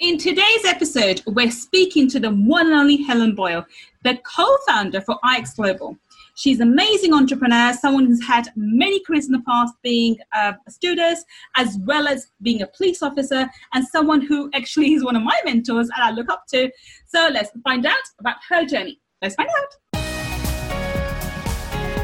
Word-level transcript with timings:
In 0.00 0.18
today's 0.18 0.64
episode, 0.64 1.22
we're 1.24 1.52
speaking 1.52 2.08
to 2.10 2.18
the 2.18 2.30
one 2.30 2.66
and 2.66 2.74
only 2.74 3.00
Helen 3.04 3.36
Boyle, 3.36 3.64
the 4.02 4.18
co 4.24 4.44
founder 4.66 5.00
for 5.00 5.16
IX 5.32 5.54
Global. 5.54 5.96
She's 6.34 6.58
an 6.58 6.72
amazing 6.72 7.14
entrepreneur, 7.14 7.72
someone 7.72 8.06
who's 8.06 8.26
had 8.26 8.48
many 8.56 8.98
careers 9.04 9.26
in 9.26 9.32
the 9.32 9.42
past, 9.46 9.74
being 9.84 10.16
a 10.34 10.56
stewardess 10.68 11.24
as 11.56 11.78
well 11.84 12.08
as 12.08 12.26
being 12.42 12.62
a 12.62 12.66
police 12.66 13.04
officer, 13.04 13.48
and 13.72 13.86
someone 13.86 14.20
who 14.20 14.50
actually 14.52 14.94
is 14.94 15.04
one 15.04 15.14
of 15.14 15.22
my 15.22 15.40
mentors 15.44 15.88
and 15.94 16.02
I 16.02 16.10
look 16.10 16.28
up 16.28 16.44
to. 16.48 16.72
So 17.06 17.28
let's 17.32 17.50
find 17.62 17.86
out 17.86 17.94
about 18.18 18.36
her 18.48 18.64
journey. 18.66 19.00
Let's 19.22 19.36
find 19.36 19.48
out. 19.48 19.76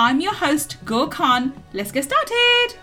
I'm 0.00 0.20
your 0.20 0.32
host, 0.32 0.76
Gul 0.84 1.08
Khan. 1.08 1.52
Let's 1.72 1.90
get 1.90 2.04
started. 2.04 2.78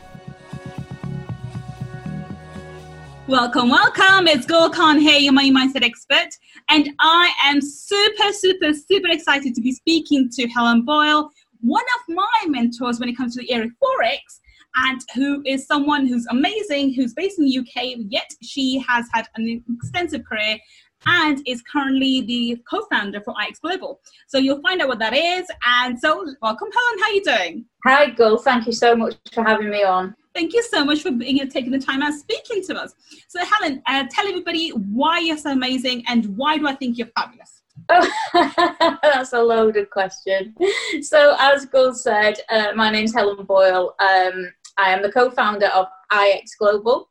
Welcome, 3.26 3.70
welcome. 3.70 4.28
It's 4.28 4.46
Gul 4.46 4.70
Khan 4.70 5.00
here, 5.00 5.18
your 5.18 5.32
money 5.32 5.50
mindset 5.50 5.82
expert. 5.82 6.28
And 6.68 6.90
I 7.00 7.32
am 7.46 7.62
super, 7.62 8.34
super, 8.34 8.74
super 8.74 9.08
excited 9.08 9.56
to 9.56 9.62
be 9.62 9.72
speaking 9.72 10.30
to 10.34 10.46
Helen 10.50 10.82
Boyle, 10.82 11.32
one 11.62 11.86
of 11.98 12.14
my 12.14 12.48
mentors 12.48 13.00
when 13.00 13.08
it 13.08 13.16
comes 13.16 13.34
to 13.36 13.44
the 13.44 13.50
area 13.54 13.70
Forex, 13.82 14.42
and 14.76 15.00
who 15.16 15.42
is 15.46 15.66
someone 15.66 16.08
who's 16.08 16.28
amazing, 16.32 16.96
who's 16.96 17.14
based 17.14 17.40
in 17.40 17.46
the 17.46 17.60
UK, 17.60 17.96
yet 18.10 18.30
she 18.42 18.84
has 18.86 19.06
had 19.14 19.26
an 19.38 19.64
extensive 19.74 20.26
career 20.26 20.60
and 21.06 21.42
is 21.48 21.62
currently 21.62 22.22
the 22.22 22.62
co-founder 22.70 23.22
for 23.22 23.34
IX 23.42 23.58
Global. 23.60 24.00
So 24.28 24.38
you'll 24.38 24.62
find 24.62 24.82
out 24.82 24.88
what 24.88 25.00
that 25.00 25.14
is. 25.14 25.48
And 25.66 26.00
so 26.00 26.26
welcome, 26.42 26.70
Helen. 26.72 27.00
How 27.00 27.06
are 27.06 27.14
you 27.14 27.24
doing? 27.24 27.66
Hi, 27.86 28.10
Gul. 28.10 28.38
Thank 28.38 28.66
you 28.66 28.74
so 28.74 28.96
much 28.96 29.16
for 29.32 29.44
having 29.44 29.70
me 29.70 29.84
on. 29.84 30.16
Thank 30.34 30.54
you 30.54 30.64
so 30.64 30.84
much 30.84 31.02
for 31.02 31.12
being 31.12 31.38
here, 31.38 31.48
taking 31.48 31.72
the 31.72 31.80
time 31.80 32.02
out 32.02 32.14
speaking 32.14 32.62
to 32.64 32.76
us. 32.76 32.94
So, 33.30 33.40
Helen, 33.46 33.82
uh, 33.88 34.06
tell 34.12 34.28
everybody 34.28 34.70
why 34.70 35.20
you're 35.20 35.38
so 35.38 35.52
amazing 35.52 36.04
and 36.08 36.36
why 36.38 36.58
do 36.58 36.68
I 36.68 36.76
think 36.76 36.98
you're 36.98 37.08
fabulous? 37.16 37.62
Oh, 37.88 38.10
that's 39.02 39.34
a 39.34 39.42
loaded 39.42 39.90
question. 39.92 40.56
So, 41.02 41.36
as 41.40 41.66
Gul 41.66 41.94
said, 41.94 42.40
uh, 42.50 42.74
my 42.76 42.90
name's 42.90 43.14
Helen 43.14 43.46
Boyle. 43.46 43.96
Um, 44.00 44.52
I 44.78 44.90
am 44.90 45.02
the 45.02 45.12
co-founder 45.12 45.68
of 45.68 45.88
IX 46.14 46.54
Global, 46.56 47.10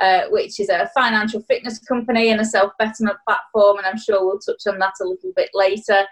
uh, 0.00 0.22
which 0.30 0.60
is 0.60 0.68
a 0.68 0.90
financial 0.94 1.40
fitness 1.42 1.78
company 1.78 2.30
and 2.30 2.40
a 2.40 2.44
self-betterment 2.44 3.18
platform, 3.26 3.78
and 3.78 3.86
I'm 3.86 3.98
sure 3.98 4.24
we'll 4.24 4.38
touch 4.38 4.66
on 4.66 4.78
that 4.78 4.94
a 5.00 5.04
little 5.04 5.32
bit 5.34 5.50
later. 5.54 6.06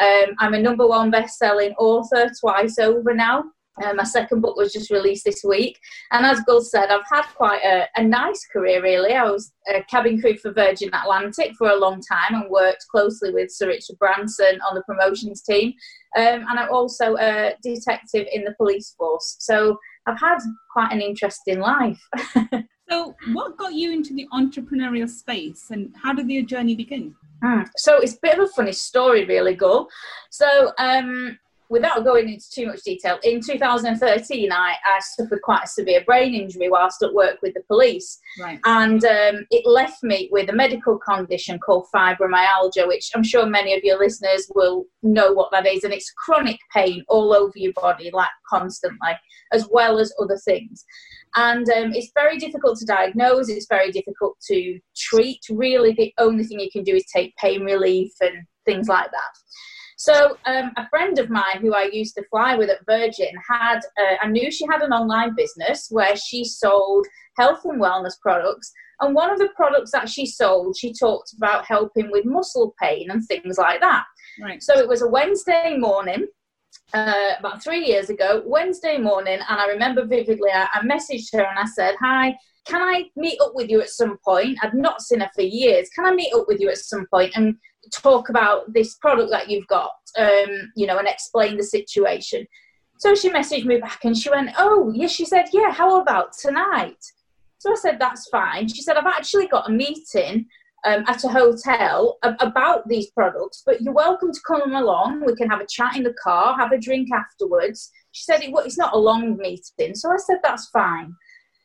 Um, 0.00 0.34
I'm 0.40 0.54
a 0.54 0.60
number 0.60 0.86
one 0.86 1.10
best-selling 1.10 1.72
author 1.78 2.30
twice 2.40 2.78
over 2.78 3.14
now. 3.14 3.44
Uh, 3.82 3.92
my 3.92 4.04
second 4.04 4.40
book 4.40 4.56
was 4.56 4.72
just 4.72 4.90
released 4.90 5.24
this 5.24 5.42
week. 5.42 5.78
And 6.12 6.24
as 6.24 6.40
Gul 6.42 6.60
said, 6.60 6.90
I've 6.90 7.00
had 7.10 7.24
quite 7.34 7.60
a, 7.64 7.86
a, 7.96 8.04
nice 8.04 8.46
career, 8.46 8.80
really. 8.80 9.14
I 9.14 9.24
was 9.24 9.52
a 9.68 9.82
cabin 9.84 10.20
crew 10.20 10.36
for 10.36 10.52
Virgin 10.52 10.90
Atlantic 10.92 11.54
for 11.58 11.70
a 11.70 11.76
long 11.76 12.00
time 12.00 12.40
and 12.40 12.50
worked 12.50 12.86
closely 12.90 13.32
with 13.32 13.50
Sir 13.50 13.68
Richard 13.68 13.98
Branson 13.98 14.60
on 14.68 14.76
the 14.76 14.82
promotions 14.82 15.42
team. 15.42 15.72
Um, 16.16 16.46
and 16.48 16.58
I'm 16.60 16.70
also 16.70 17.16
a 17.16 17.54
detective 17.64 18.28
in 18.32 18.44
the 18.44 18.54
police 18.56 18.94
force. 18.96 19.36
So 19.40 19.76
I've 20.06 20.20
had 20.20 20.38
quite 20.72 20.92
an 20.92 21.00
interesting 21.00 21.58
life. 21.58 22.00
so, 22.90 23.14
what 23.32 23.56
got 23.56 23.74
you 23.74 23.92
into 23.92 24.14
the 24.14 24.28
entrepreneurial 24.32 25.08
space 25.08 25.70
and 25.70 25.94
how 26.02 26.12
did 26.12 26.28
your 26.28 26.44
journey 26.44 26.74
begin? 26.74 27.14
Mm. 27.42 27.66
So, 27.76 27.98
it's 27.98 28.14
a 28.14 28.18
bit 28.20 28.38
of 28.38 28.44
a 28.44 28.48
funny 28.48 28.72
story, 28.72 29.24
really, 29.24 29.54
Gul. 29.54 29.88
So, 30.30 30.72
um, 30.78 31.38
without 31.70 32.04
going 32.04 32.28
into 32.28 32.44
too 32.50 32.66
much 32.66 32.82
detail, 32.82 33.18
in 33.22 33.40
2013, 33.40 34.52
I, 34.52 34.74
I 34.84 35.00
suffered 35.00 35.40
quite 35.42 35.64
a 35.64 35.68
severe 35.68 36.04
brain 36.04 36.34
injury 36.34 36.68
whilst 36.68 37.02
at 37.02 37.14
work 37.14 37.38
with 37.42 37.54
the 37.54 37.62
police. 37.68 38.18
Right. 38.38 38.60
And 38.64 39.04
um, 39.04 39.46
it 39.50 39.66
left 39.66 40.02
me 40.02 40.28
with 40.30 40.50
a 40.50 40.52
medical 40.52 40.98
condition 40.98 41.58
called 41.58 41.86
fibromyalgia, 41.94 42.86
which 42.86 43.10
I'm 43.14 43.22
sure 43.22 43.46
many 43.46 43.74
of 43.74 43.82
your 43.82 43.98
listeners 43.98 44.50
will 44.54 44.84
know 45.02 45.32
what 45.32 45.50
that 45.52 45.66
is. 45.66 45.84
And 45.84 45.92
it's 45.92 46.12
chronic 46.24 46.58
pain 46.72 47.04
all 47.08 47.32
over 47.32 47.52
your 47.54 47.72
body, 47.72 48.10
like 48.12 48.28
constantly, 48.48 49.12
as 49.52 49.66
well 49.70 49.98
as 49.98 50.12
other 50.20 50.38
things. 50.44 50.84
And 51.36 51.68
um, 51.70 51.92
it's 51.94 52.12
very 52.14 52.38
difficult 52.38 52.78
to 52.78 52.86
diagnose, 52.86 53.48
it's 53.48 53.66
very 53.68 53.90
difficult 53.90 54.36
to 54.48 54.78
treat. 54.96 55.40
Really, 55.50 55.92
the 55.92 56.12
only 56.18 56.44
thing 56.44 56.60
you 56.60 56.70
can 56.70 56.84
do 56.84 56.94
is 56.94 57.04
take 57.12 57.34
pain 57.36 57.62
relief 57.62 58.12
and 58.20 58.46
things 58.64 58.86
like 58.88 59.10
that. 59.10 59.34
So 60.04 60.36
um, 60.44 60.70
a 60.76 60.86
friend 60.90 61.18
of 61.18 61.30
mine 61.30 61.62
who 61.62 61.72
I 61.72 61.84
used 61.84 62.14
to 62.16 62.24
fly 62.28 62.56
with 62.56 62.68
at 62.68 62.84
Virgin 62.84 63.32
had, 63.48 63.78
uh, 63.78 64.16
I 64.20 64.28
knew 64.28 64.50
she 64.50 64.66
had 64.66 64.82
an 64.82 64.92
online 64.92 65.34
business 65.34 65.88
where 65.90 66.14
she 66.14 66.44
sold 66.44 67.06
health 67.38 67.60
and 67.64 67.80
wellness 67.80 68.20
products. 68.20 68.70
And 69.00 69.14
one 69.14 69.30
of 69.30 69.38
the 69.38 69.48
products 69.56 69.92
that 69.92 70.10
she 70.10 70.26
sold, 70.26 70.76
she 70.76 70.92
talked 70.92 71.32
about 71.38 71.64
helping 71.64 72.10
with 72.10 72.26
muscle 72.26 72.74
pain 72.78 73.10
and 73.10 73.24
things 73.24 73.56
like 73.56 73.80
that. 73.80 74.04
Right. 74.42 74.62
So 74.62 74.78
it 74.78 74.86
was 74.86 75.00
a 75.00 75.08
Wednesday 75.08 75.78
morning. 75.78 76.26
Uh, 76.92 77.32
about 77.38 77.62
three 77.62 77.84
years 77.84 78.08
ago, 78.08 78.42
Wednesday 78.46 78.98
morning, 78.98 79.40
and 79.48 79.60
I 79.60 79.66
remember 79.66 80.04
vividly. 80.04 80.50
I, 80.52 80.68
I 80.74 80.80
messaged 80.82 81.32
her 81.32 81.40
and 81.40 81.58
I 81.58 81.64
said, 81.64 81.96
"Hi, 82.00 82.36
can 82.66 82.82
I 82.82 83.04
meet 83.16 83.38
up 83.40 83.52
with 83.54 83.68
you 83.68 83.80
at 83.80 83.90
some 83.90 84.18
point? 84.24 84.58
I've 84.62 84.74
not 84.74 85.02
seen 85.02 85.20
her 85.20 85.30
for 85.34 85.42
years. 85.42 85.88
Can 85.94 86.06
I 86.06 86.14
meet 86.14 86.32
up 86.34 86.46
with 86.48 86.60
you 86.60 86.70
at 86.70 86.78
some 86.78 87.06
point 87.12 87.32
and 87.36 87.56
talk 87.92 88.30
about 88.30 88.72
this 88.72 88.94
product 88.96 89.30
that 89.30 89.50
you've 89.50 89.66
got, 89.66 89.92
um, 90.18 90.72
you 90.76 90.86
know, 90.86 90.98
and 90.98 91.08
explain 91.08 91.56
the 91.56 91.64
situation? 91.64 92.46
So 92.98 93.14
she 93.14 93.30
messaged 93.30 93.66
me 93.66 93.78
back 93.78 94.04
and 94.04 94.16
she 94.16 94.30
went, 94.30 94.50
Oh, 94.56 94.92
yes, 94.94 95.10
she 95.10 95.26
said, 95.26 95.46
Yeah, 95.52 95.72
how 95.72 96.00
about 96.00 96.32
tonight? 96.32 97.04
So 97.58 97.72
I 97.72 97.76
said, 97.76 97.98
That's 97.98 98.28
fine. 98.28 98.68
She 98.68 98.82
said, 98.82 98.96
I've 98.96 99.06
actually 99.06 99.46
got 99.46 99.68
a 99.68 99.72
meeting 99.72 100.46
um, 100.84 101.04
at 101.06 101.24
a 101.24 101.28
hotel 101.28 102.18
about 102.22 102.86
these 102.88 103.10
products, 103.10 103.62
but 103.64 103.80
you're 103.80 103.94
welcome 103.94 104.32
to 104.32 104.40
come 104.46 104.74
along. 104.74 105.24
We 105.24 105.34
can 105.34 105.48
have 105.48 105.60
a 105.60 105.66
chat 105.66 105.96
in 105.96 106.02
the 106.02 106.14
car, 106.22 106.56
have 106.58 106.72
a 106.72 106.78
drink 106.78 107.08
afterwards. 107.12 107.90
She 108.12 108.24
said, 108.24 108.42
it, 108.42 108.52
It's 108.64 108.78
not 108.78 108.94
a 108.94 108.98
long 108.98 109.36
meeting. 109.36 109.94
So 109.94 110.10
I 110.10 110.16
said, 110.18 110.38
That's 110.42 110.68
fine. 110.68 111.14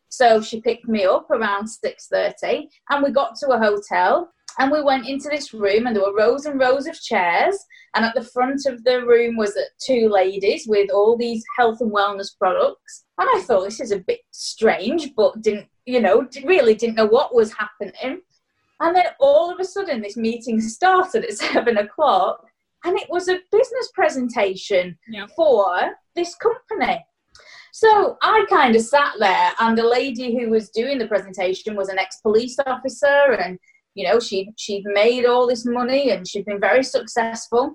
So 0.10 0.42
she 0.42 0.62
picked 0.62 0.88
me 0.88 1.06
up 1.06 1.30
around 1.30 1.66
6.30 1.66 2.68
and 2.90 3.04
we 3.04 3.12
got 3.12 3.36
to 3.38 3.50
a 3.50 3.60
hotel 3.60 4.32
and 4.58 4.72
we 4.72 4.82
went 4.82 5.08
into 5.08 5.30
this 5.30 5.54
room 5.54 5.86
and 5.86 5.96
there 5.96 6.04
were 6.04 6.16
rows 6.16 6.46
and 6.46 6.60
rows 6.60 6.88
of 6.88 7.00
chairs 7.00 7.56
and 7.96 8.04
at 8.04 8.16
the 8.16 8.24
front 8.24 8.66
of 8.66 8.84
the 8.84 9.06
room 9.06 9.38
was 9.38 9.58
two 9.84 10.10
ladies 10.10 10.66
with 10.68 10.90
all 10.92 11.16
these 11.16 11.44
health 11.58 11.80
and 11.82 11.92
wellness 11.92 12.38
products 12.38 13.06
and 13.20 13.30
i 13.34 13.42
thought 13.42 13.64
this 13.64 13.80
is 13.80 13.92
a 13.92 14.00
bit 14.00 14.20
strange 14.32 15.12
but 15.16 15.40
didn't 15.42 15.68
you 15.86 16.02
know 16.02 16.28
really 16.44 16.76
didn't 16.76 16.96
know 16.96 17.06
what 17.06 17.34
was 17.34 17.54
happening 17.54 18.22
and 18.80 18.96
then 18.96 19.06
all 19.20 19.52
of 19.52 19.60
a 19.60 19.66
sudden 19.66 20.02
this 20.02 20.18
meeting 20.18 20.60
started 20.62 21.24
at 21.24 21.34
seven 21.38 21.78
o'clock 21.78 22.46
and 22.86 22.98
it 22.98 23.10
was 23.10 23.28
a 23.28 23.40
business 23.52 23.92
presentation 23.94 24.98
yeah. 25.10 25.26
for 25.36 25.96
this 26.16 26.36
company 26.36 27.04
so 27.72 28.18
I 28.22 28.46
kind 28.50 28.76
of 28.76 28.82
sat 28.82 29.14
there, 29.20 29.52
and 29.60 29.78
the 29.78 29.86
lady 29.86 30.38
who 30.38 30.50
was 30.50 30.70
doing 30.70 30.98
the 30.98 31.08
presentation 31.08 31.76
was 31.76 31.90
an 31.90 32.00
ex-police 32.00 32.58
officer, 32.66 33.34
and 33.40 33.60
you 33.96 34.06
know 34.08 34.20
she 34.20 34.52
she'd 34.58 34.84
made 34.86 35.26
all 35.26 35.48
this 35.48 35.66
money 35.66 36.12
and 36.12 36.28
she'd 36.28 36.46
been 36.46 36.60
very 36.60 36.84
successful. 36.84 37.74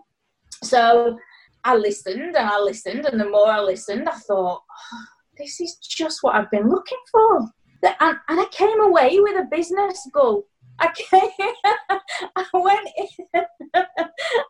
So 0.62 1.18
I 1.64 1.76
listened 1.76 2.36
and 2.36 2.36
I 2.36 2.58
listened, 2.60 3.06
and 3.06 3.20
the 3.20 3.28
more 3.28 3.48
I 3.48 3.60
listened, 3.60 4.08
I 4.08 4.16
thought, 4.18 4.62
oh, 4.92 5.04
this 5.38 5.60
is 5.60 5.76
just 5.76 6.22
what 6.22 6.34
I've 6.34 6.50
been 6.50 6.68
looking 6.68 6.98
for. 7.10 7.48
And, 7.82 8.18
and 8.28 8.40
I 8.40 8.46
came 8.50 8.80
away 8.80 9.20
with 9.20 9.38
a 9.38 9.48
business 9.50 10.08
goal. 10.12 10.46
I 10.78 10.92
came, 10.94 11.30
I 12.36 12.44
went 12.52 12.88
in, 12.96 13.44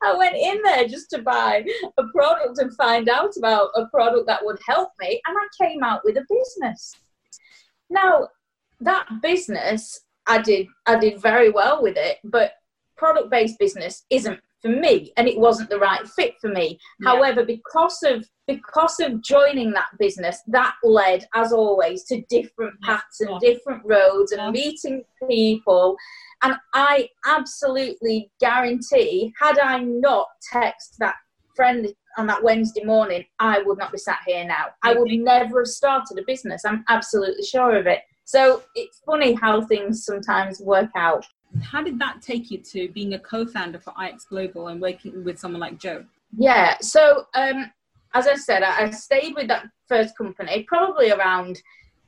I 0.02 0.16
went 0.16 0.36
in 0.36 0.62
there 0.62 0.88
just 0.88 1.10
to 1.10 1.22
buy 1.22 1.64
a 1.98 2.04
product 2.14 2.58
and 2.58 2.74
find 2.76 3.08
out 3.08 3.36
about 3.36 3.70
a 3.76 3.86
product 3.86 4.26
that 4.26 4.44
would 4.44 4.58
help 4.66 4.90
me, 5.00 5.20
and 5.26 5.36
I 5.36 5.64
came 5.64 5.82
out 5.82 6.00
with 6.04 6.16
a 6.16 6.26
business. 6.28 6.94
Now, 7.90 8.28
that 8.80 9.06
business, 9.22 10.00
I 10.26 10.40
did, 10.40 10.66
I 10.86 10.98
did 10.98 11.20
very 11.20 11.50
well 11.50 11.82
with 11.82 11.96
it, 11.96 12.18
but 12.24 12.52
product-based 12.96 13.58
business 13.58 14.04
isn't 14.10 14.40
for 14.62 14.68
me, 14.68 15.12
and 15.16 15.28
it 15.28 15.38
wasn't 15.38 15.70
the 15.70 15.78
right 15.78 16.06
fit 16.08 16.34
for 16.40 16.48
me. 16.48 16.78
Yeah. 17.00 17.10
However, 17.10 17.44
because 17.44 18.02
of 18.02 18.26
because 18.46 19.00
of 19.00 19.22
joining 19.22 19.72
that 19.72 19.88
business, 19.98 20.42
that 20.48 20.74
led, 20.82 21.26
as 21.34 21.52
always, 21.52 22.04
to 22.04 22.22
different 22.28 22.78
paths 22.82 23.20
and 23.20 23.40
different 23.40 23.82
roads 23.84 24.32
and 24.32 24.52
meeting 24.52 25.02
people 25.28 25.96
And 26.42 26.54
I 26.74 27.08
absolutely 27.26 28.30
guarantee, 28.40 29.32
had 29.40 29.58
I 29.58 29.78
not 29.80 30.26
texted 30.52 30.98
that 30.98 31.14
friend 31.56 31.88
on 32.18 32.26
that 32.26 32.42
Wednesday 32.42 32.84
morning, 32.84 33.24
I 33.38 33.62
would 33.62 33.78
not 33.78 33.92
be 33.92 33.98
sat 33.98 34.18
here 34.26 34.44
now. 34.44 34.66
I 34.82 34.94
would 34.94 35.10
never 35.10 35.60
have 35.60 35.66
started 35.66 36.18
a 36.18 36.22
business. 36.26 36.62
I'm 36.64 36.84
absolutely 36.88 37.44
sure 37.44 37.76
of 37.76 37.86
it. 37.86 38.00
So 38.24 38.62
it's 38.74 39.00
funny 39.04 39.32
how 39.34 39.62
things 39.62 40.04
sometimes 40.04 40.60
work 40.60 40.90
out. 40.96 41.26
How 41.62 41.82
did 41.82 41.98
that 42.00 42.20
take 42.20 42.50
you 42.50 42.58
to 42.58 42.88
being 42.88 43.14
a 43.14 43.18
co-founder 43.18 43.78
for 43.78 43.94
IX 44.02 44.22
Global 44.24 44.68
and 44.68 44.80
working 44.80 45.24
with 45.24 45.38
someone 45.38 45.60
like 45.60 45.78
Joe? 45.78 46.04
Yeah. 46.36 46.76
So 46.80 47.26
um, 47.34 47.70
as 48.14 48.28
I 48.28 48.36
said, 48.36 48.62
I, 48.62 48.90
stayed 48.90 49.34
with 49.34 49.48
that 49.48 49.66
first 49.88 50.16
company 50.16 50.64
probably 50.68 51.10
around 51.10 51.60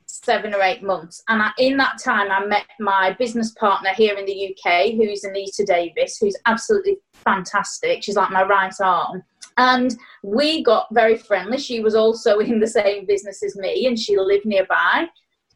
seven 0.05 0.53
or 0.53 0.61
eight 0.61 0.81
months. 0.81 1.21
And 1.27 1.41
I, 1.41 1.51
in 1.57 1.75
that 1.77 2.01
time, 2.01 2.31
I 2.31 2.45
met 2.45 2.65
my 2.79 3.15
business 3.19 3.51
partner 3.51 3.89
here 3.95 4.15
in 4.15 4.25
the 4.25 4.55
UK, 4.55 4.93
who's 4.93 5.25
Anita 5.25 5.65
Davis, 5.65 6.17
who's 6.17 6.37
absolutely 6.45 6.97
fantastic. 7.13 8.03
She's 8.03 8.15
like 8.15 8.31
my 8.31 8.43
right 8.43 8.73
arm. 8.81 9.23
And 9.57 9.95
we 10.23 10.63
got 10.63 10.87
very 10.91 11.17
friendly. 11.17 11.57
She 11.57 11.81
was 11.81 11.93
also 11.93 12.39
in 12.39 12.59
the 12.59 12.67
same 12.67 13.05
business 13.05 13.43
as 13.43 13.57
me 13.57 13.85
and 13.85 13.99
she 13.99 14.17
lived 14.17 14.45
nearby. 14.45 15.07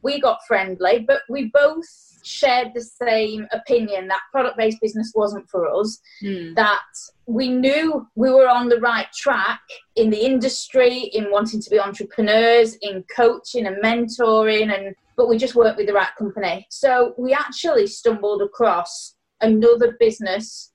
We 0.04 0.19
got 0.19 0.45
friendly, 0.47 1.00
but 1.07 1.21
we 1.30 1.51
both 1.54 1.86
shared 2.23 2.69
the 2.73 2.81
same 2.81 3.47
opinion 3.51 4.07
that 4.07 4.21
product 4.31 4.57
based 4.57 4.81
business 4.81 5.12
wasn't 5.15 5.50
for 5.50 5.68
us, 5.73 6.00
mm. 6.23 6.56
that 6.56 6.81
we 7.25 7.50
knew 7.50 8.07
we 8.15 8.29
were 8.29 8.47
on 8.47 8.69
the 8.69 8.79
right 8.79 9.12
track 9.13 9.62
in 9.95 10.09
the 10.09 10.25
industry, 10.25 11.09
in 11.13 11.31
wanting 11.31 11.62
to 11.62 11.69
be 11.69 11.79
entrepreneurs, 11.79 12.75
in 12.81 13.03
coaching 13.15 13.65
and 13.65 13.83
mentoring, 13.83 14.73
and 14.73 14.95
but 15.18 15.29
we 15.29 15.38
just 15.38 15.56
weren't 15.56 15.77
with 15.77 15.88
the 15.88 15.94
right 15.94 16.15
company. 16.18 16.65
So 16.69 17.13
we 17.18 17.33
actually 17.33 17.88
stumbled 17.88 18.41
across 18.41 19.15
another 19.41 19.97
business 20.00 20.71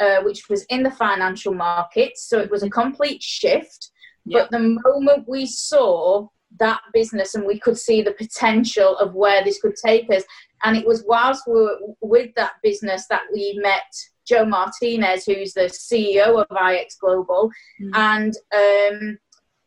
uh, 0.00 0.22
which 0.22 0.48
was 0.48 0.64
in 0.70 0.82
the 0.82 0.90
financial 0.90 1.52
markets. 1.52 2.26
So 2.26 2.38
it 2.38 2.50
was 2.50 2.62
a 2.62 2.70
complete 2.70 3.22
shift. 3.22 3.90
But 4.26 4.50
the 4.50 4.80
moment 4.84 5.28
we 5.28 5.46
saw 5.46 6.28
that 6.58 6.80
business 6.92 7.34
and 7.34 7.46
we 7.46 7.58
could 7.58 7.78
see 7.78 8.02
the 8.02 8.12
potential 8.12 8.96
of 8.98 9.14
where 9.14 9.44
this 9.44 9.60
could 9.60 9.76
take 9.76 10.10
us, 10.10 10.24
and 10.64 10.76
it 10.76 10.86
was 10.86 11.04
whilst 11.06 11.46
we 11.46 11.54
were 11.54 11.78
with 12.00 12.34
that 12.36 12.52
business 12.62 13.06
that 13.08 13.22
we 13.32 13.58
met 13.62 13.92
Joe 14.26 14.44
Martinez, 14.44 15.24
who's 15.24 15.54
the 15.54 15.62
CEO 15.62 16.40
of 16.40 16.46
IX 16.50 16.94
Global. 16.96 17.50
Mm. 17.82 17.90
And 17.94 18.36
um, 18.54 19.18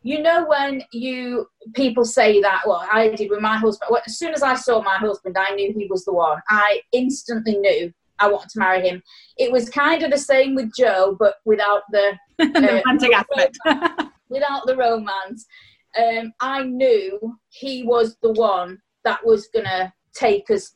you 0.03 0.21
know 0.21 0.45
when 0.45 0.83
you 0.91 1.47
people 1.73 2.05
say 2.05 2.41
that, 2.41 2.61
well, 2.65 2.87
I 2.91 3.09
did 3.09 3.29
with 3.29 3.41
my 3.41 3.57
husband. 3.57 3.89
Well, 3.91 4.01
as 4.05 4.17
soon 4.17 4.33
as 4.33 4.43
I 4.43 4.55
saw 4.55 4.81
my 4.81 4.97
husband, 4.97 5.37
I 5.37 5.55
knew 5.55 5.73
he 5.73 5.87
was 5.89 6.05
the 6.05 6.13
one. 6.13 6.39
I 6.49 6.81
instantly 6.91 7.57
knew 7.57 7.93
I 8.19 8.29
wanted 8.29 8.49
to 8.51 8.59
marry 8.59 8.87
him. 8.87 9.01
It 9.37 9.51
was 9.51 9.69
kind 9.69 10.03
of 10.03 10.11
the 10.11 10.17
same 10.17 10.55
with 10.55 10.73
Joe, 10.77 11.15
but 11.19 11.35
without 11.45 11.83
the, 11.91 12.17
uh, 12.39 12.81
romantic 12.85 13.13
aspect. 13.15 13.57
without 14.29 14.65
the 14.65 14.75
romance. 14.75 15.45
Um, 15.97 16.33
I 16.39 16.63
knew 16.63 17.37
he 17.49 17.83
was 17.83 18.17
the 18.21 18.31
one 18.33 18.79
that 19.03 19.25
was 19.25 19.47
gonna 19.53 19.93
take 20.13 20.49
us 20.49 20.73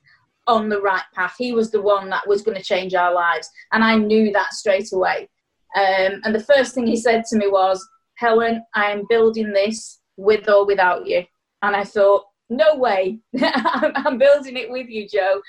on 0.47 0.69
the 0.69 0.81
right 0.81 1.03
path. 1.13 1.35
He 1.37 1.51
was 1.51 1.71
the 1.71 1.81
one 1.81 2.09
that 2.09 2.27
was 2.27 2.41
going 2.41 2.57
to 2.57 2.63
change 2.63 2.93
our 2.95 3.13
lives. 3.13 3.49
And 3.73 3.83
I 3.83 3.95
knew 3.95 4.31
that 4.31 4.53
straight 4.53 4.91
away. 4.93 5.29
Um, 5.75 6.21
and 6.23 6.33
the 6.33 6.43
first 6.43 6.73
thing 6.73 6.87
he 6.87 6.95
said 6.95 7.23
to 7.25 7.37
me 7.37 7.47
was, 7.47 7.85
Helen, 8.15 8.63
I 8.73 8.91
am 8.91 9.03
building 9.09 9.51
this 9.51 9.99
with 10.15 10.49
or 10.49 10.65
without 10.65 11.05
you. 11.05 11.23
And 11.61 11.75
I 11.75 11.83
thought, 11.83 12.23
no 12.49 12.75
way, 12.75 13.19
I'm 13.41 14.17
building 14.17 14.57
it 14.57 14.71
with 14.71 14.87
you, 14.87 15.07
Joe. 15.07 15.41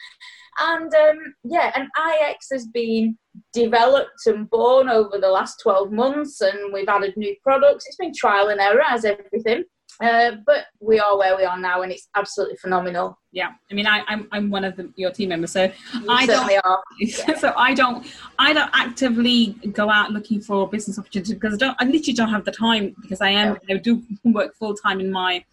And 0.60 0.92
um, 0.92 1.34
yeah, 1.44 1.70
and 1.76 1.88
IX 1.96 2.46
has 2.52 2.66
been 2.66 3.16
developed 3.62 4.26
and 4.26 4.48
born 4.50 4.88
over 4.88 5.18
the 5.18 5.28
last 5.28 5.60
12 5.62 5.92
months, 5.92 6.40
and 6.40 6.72
we've 6.72 6.88
added 6.88 7.16
new 7.16 7.34
products. 7.42 7.86
It's 7.86 7.96
been 7.96 8.12
trial 8.14 8.48
and 8.48 8.60
error, 8.60 8.82
as 8.88 9.04
everything. 9.04 9.64
Uh, 10.00 10.32
but 10.46 10.66
we 10.80 11.00
are 11.00 11.18
where 11.18 11.36
we 11.36 11.44
are 11.44 11.58
now, 11.58 11.82
and 11.82 11.90
it's 11.90 12.08
absolutely 12.14 12.56
phenomenal. 12.56 13.18
Yeah, 13.32 13.50
I 13.70 13.74
mean, 13.74 13.86
I, 13.86 13.98
am 13.98 14.04
I'm, 14.08 14.28
I'm 14.32 14.50
one 14.50 14.64
of 14.64 14.76
the, 14.76 14.92
your 14.94 15.10
team 15.10 15.30
members, 15.30 15.52
so 15.52 15.64
you 15.64 16.06
I 16.08 16.24
don't. 16.24 16.50
Are. 16.64 16.82
So 17.38 17.52
I 17.56 17.74
don't 17.74 18.06
I 18.38 18.52
don't 18.52 18.70
actively 18.74 19.56
go 19.72 19.90
out 19.90 20.12
looking 20.12 20.40
for 20.40 20.68
business 20.68 20.98
opportunities 20.98 21.34
because 21.34 21.54
I 21.54 21.56
don't 21.56 21.76
I 21.80 21.84
literally 21.84 22.12
don't 22.12 22.30
have 22.30 22.44
the 22.44 22.52
time 22.52 22.94
because 23.00 23.20
I 23.20 23.30
am 23.30 23.58
yeah. 23.68 23.74
I 23.74 23.78
do 23.78 24.02
work 24.24 24.54
full 24.56 24.74
time 24.74 25.00
in 25.00 25.10
my 25.10 25.44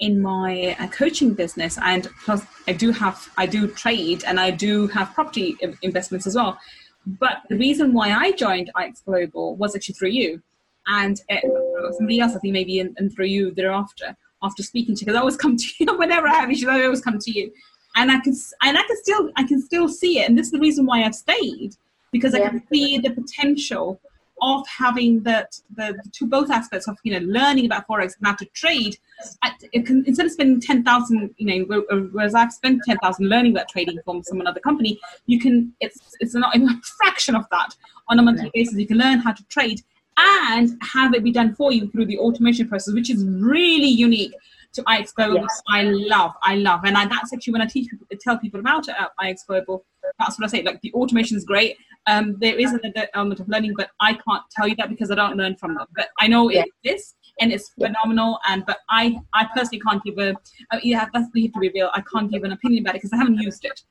in 0.00 0.20
my 0.20 0.76
uh, 0.78 0.88
coaching 0.88 1.34
business, 1.34 1.78
and 1.82 2.08
plus 2.24 2.44
I 2.66 2.72
do 2.72 2.90
have 2.92 3.28
I 3.36 3.46
do 3.46 3.68
trade 3.68 4.22
and 4.26 4.38
I 4.38 4.50
do 4.50 4.86
have 4.88 5.14
property 5.14 5.56
investments 5.82 6.26
as 6.26 6.34
well. 6.34 6.58
But 7.18 7.38
the 7.48 7.56
reason 7.56 7.92
why 7.92 8.12
I 8.12 8.32
joined 8.32 8.70
IX 8.78 9.00
Global 9.00 9.56
was 9.56 9.74
actually 9.74 9.94
through 9.94 10.10
you 10.10 10.42
and 10.88 11.20
it, 11.28 11.44
uh, 11.44 11.92
somebody 11.92 12.20
else, 12.20 12.34
I 12.34 12.38
think 12.38 12.52
maybe 12.52 12.80
in, 12.80 12.94
and 12.98 13.12
through 13.14 13.26
you 13.26 13.52
thereafter, 13.52 14.16
after 14.42 14.62
speaking 14.62 14.94
to 14.94 15.00
you, 15.00 15.06
because 15.06 15.16
I 15.16 15.20
always 15.20 15.36
come 15.36 15.56
to 15.56 15.66
you 15.78 15.86
whenever 15.98 16.26
I 16.26 16.34
have 16.34 16.50
issues. 16.50 16.68
I 16.68 16.82
always 16.84 17.00
come 17.00 17.18
to 17.18 17.30
you, 17.30 17.52
and 17.96 18.10
I 18.10 18.20
can 18.20 18.34
and 18.62 18.78
I 18.78 18.82
can 18.82 18.96
still 18.96 19.30
I 19.36 19.44
can 19.44 19.60
still 19.60 19.88
see 19.88 20.20
it, 20.20 20.28
and 20.28 20.38
this 20.38 20.46
is 20.46 20.52
the 20.52 20.58
reason 20.58 20.86
why 20.86 21.04
I've 21.04 21.14
stayed 21.14 21.76
because 22.10 22.34
yeah. 22.34 22.44
I 22.44 22.48
can 22.48 22.62
see 22.72 22.98
the 22.98 23.10
potential 23.10 24.00
of 24.40 24.66
having 24.66 25.22
that 25.22 25.58
the, 25.74 25.98
the, 26.02 26.10
two 26.10 26.26
both 26.26 26.50
aspects 26.50 26.88
of 26.88 26.96
you 27.02 27.12
know 27.12 27.26
learning 27.26 27.66
about 27.66 27.86
forex 27.86 28.14
and 28.18 28.26
how 28.26 28.34
to 28.34 28.44
trade 28.46 28.96
at, 29.44 29.54
can, 29.84 30.04
instead 30.06 30.26
of 30.26 30.32
spending 30.32 30.60
10,000 30.60 31.34
you 31.36 31.66
know 31.66 31.82
uh, 31.90 31.96
whereas 32.12 32.34
I've 32.34 32.52
spent 32.52 32.82
10,000 32.84 33.28
learning 33.28 33.52
about 33.52 33.68
trading 33.68 33.98
from 34.04 34.22
some 34.22 34.40
other 34.46 34.60
company 34.60 34.98
you 35.26 35.40
can 35.40 35.72
it's 35.80 36.16
it's 36.20 36.34
not 36.34 36.54
even 36.54 36.68
a 36.70 36.80
fraction 36.98 37.34
of 37.34 37.46
that 37.50 37.74
on 38.08 38.18
a 38.18 38.22
monthly 38.22 38.50
basis 38.54 38.76
you 38.76 38.86
can 38.86 38.98
learn 38.98 39.18
how 39.18 39.32
to 39.32 39.44
trade 39.44 39.82
and 40.18 40.76
have 40.82 41.14
it 41.14 41.22
be 41.22 41.30
done 41.30 41.54
for 41.54 41.72
you 41.72 41.88
through 41.90 42.06
the 42.06 42.18
automation 42.18 42.68
process, 42.68 42.94
which 42.94 43.10
is 43.10 43.24
really 43.24 43.86
unique 43.86 44.32
to 44.72 44.84
IX 44.90 45.10
Global, 45.12 45.40
yes. 45.40 45.62
I 45.68 45.82
love, 45.82 46.32
I 46.42 46.56
love. 46.56 46.80
And 46.84 46.96
I, 46.96 47.06
that's 47.06 47.32
actually 47.32 47.52
when 47.52 47.62
I 47.62 47.66
teach 47.66 47.88
people, 47.88 48.06
tell 48.20 48.38
people 48.38 48.60
about 48.60 48.88
uh, 48.88 48.92
it 48.92 49.22
at 49.22 49.30
IX 49.30 49.42
Global, 49.44 49.84
that's 50.18 50.38
what 50.38 50.46
I 50.46 50.48
say. 50.48 50.62
Like 50.62 50.80
the 50.82 50.92
automation 50.92 51.36
is 51.36 51.44
great. 51.44 51.76
Um, 52.08 52.36
there 52.40 52.58
is 52.58 52.72
an 52.72 52.80
element 53.14 53.38
of 53.38 53.48
learning, 53.48 53.74
but 53.76 53.90
I 54.00 54.14
can't 54.14 54.42
tell 54.50 54.66
you 54.66 54.74
that 54.76 54.88
because 54.88 55.10
I 55.10 55.14
don't 55.14 55.36
learn 55.36 55.56
from 55.56 55.74
them. 55.74 55.86
But 55.94 56.08
I 56.18 56.26
know 56.26 56.50
yeah. 56.50 56.62
it 56.62 56.68
exists 56.82 57.14
and 57.40 57.52
it's 57.52 57.68
phenomenal. 57.70 58.38
And 58.48 58.64
but 58.66 58.78
I, 58.88 59.20
I 59.34 59.46
personally 59.54 59.80
can't 59.80 60.02
give 60.02 60.18
a. 60.18 60.30
Uh, 60.70 60.78
yeah, 60.82 61.06
that's 61.12 61.28
you 61.34 61.44
have 61.44 61.52
to 61.52 61.60
be 61.60 61.70
real. 61.74 61.90
I 61.94 62.02
can't 62.12 62.30
give 62.30 62.44
an 62.44 62.52
opinion 62.52 62.82
about 62.82 62.94
it 62.96 63.02
because 63.02 63.12
I 63.12 63.18
haven't 63.18 63.38
used 63.38 63.64
it. 63.64 63.82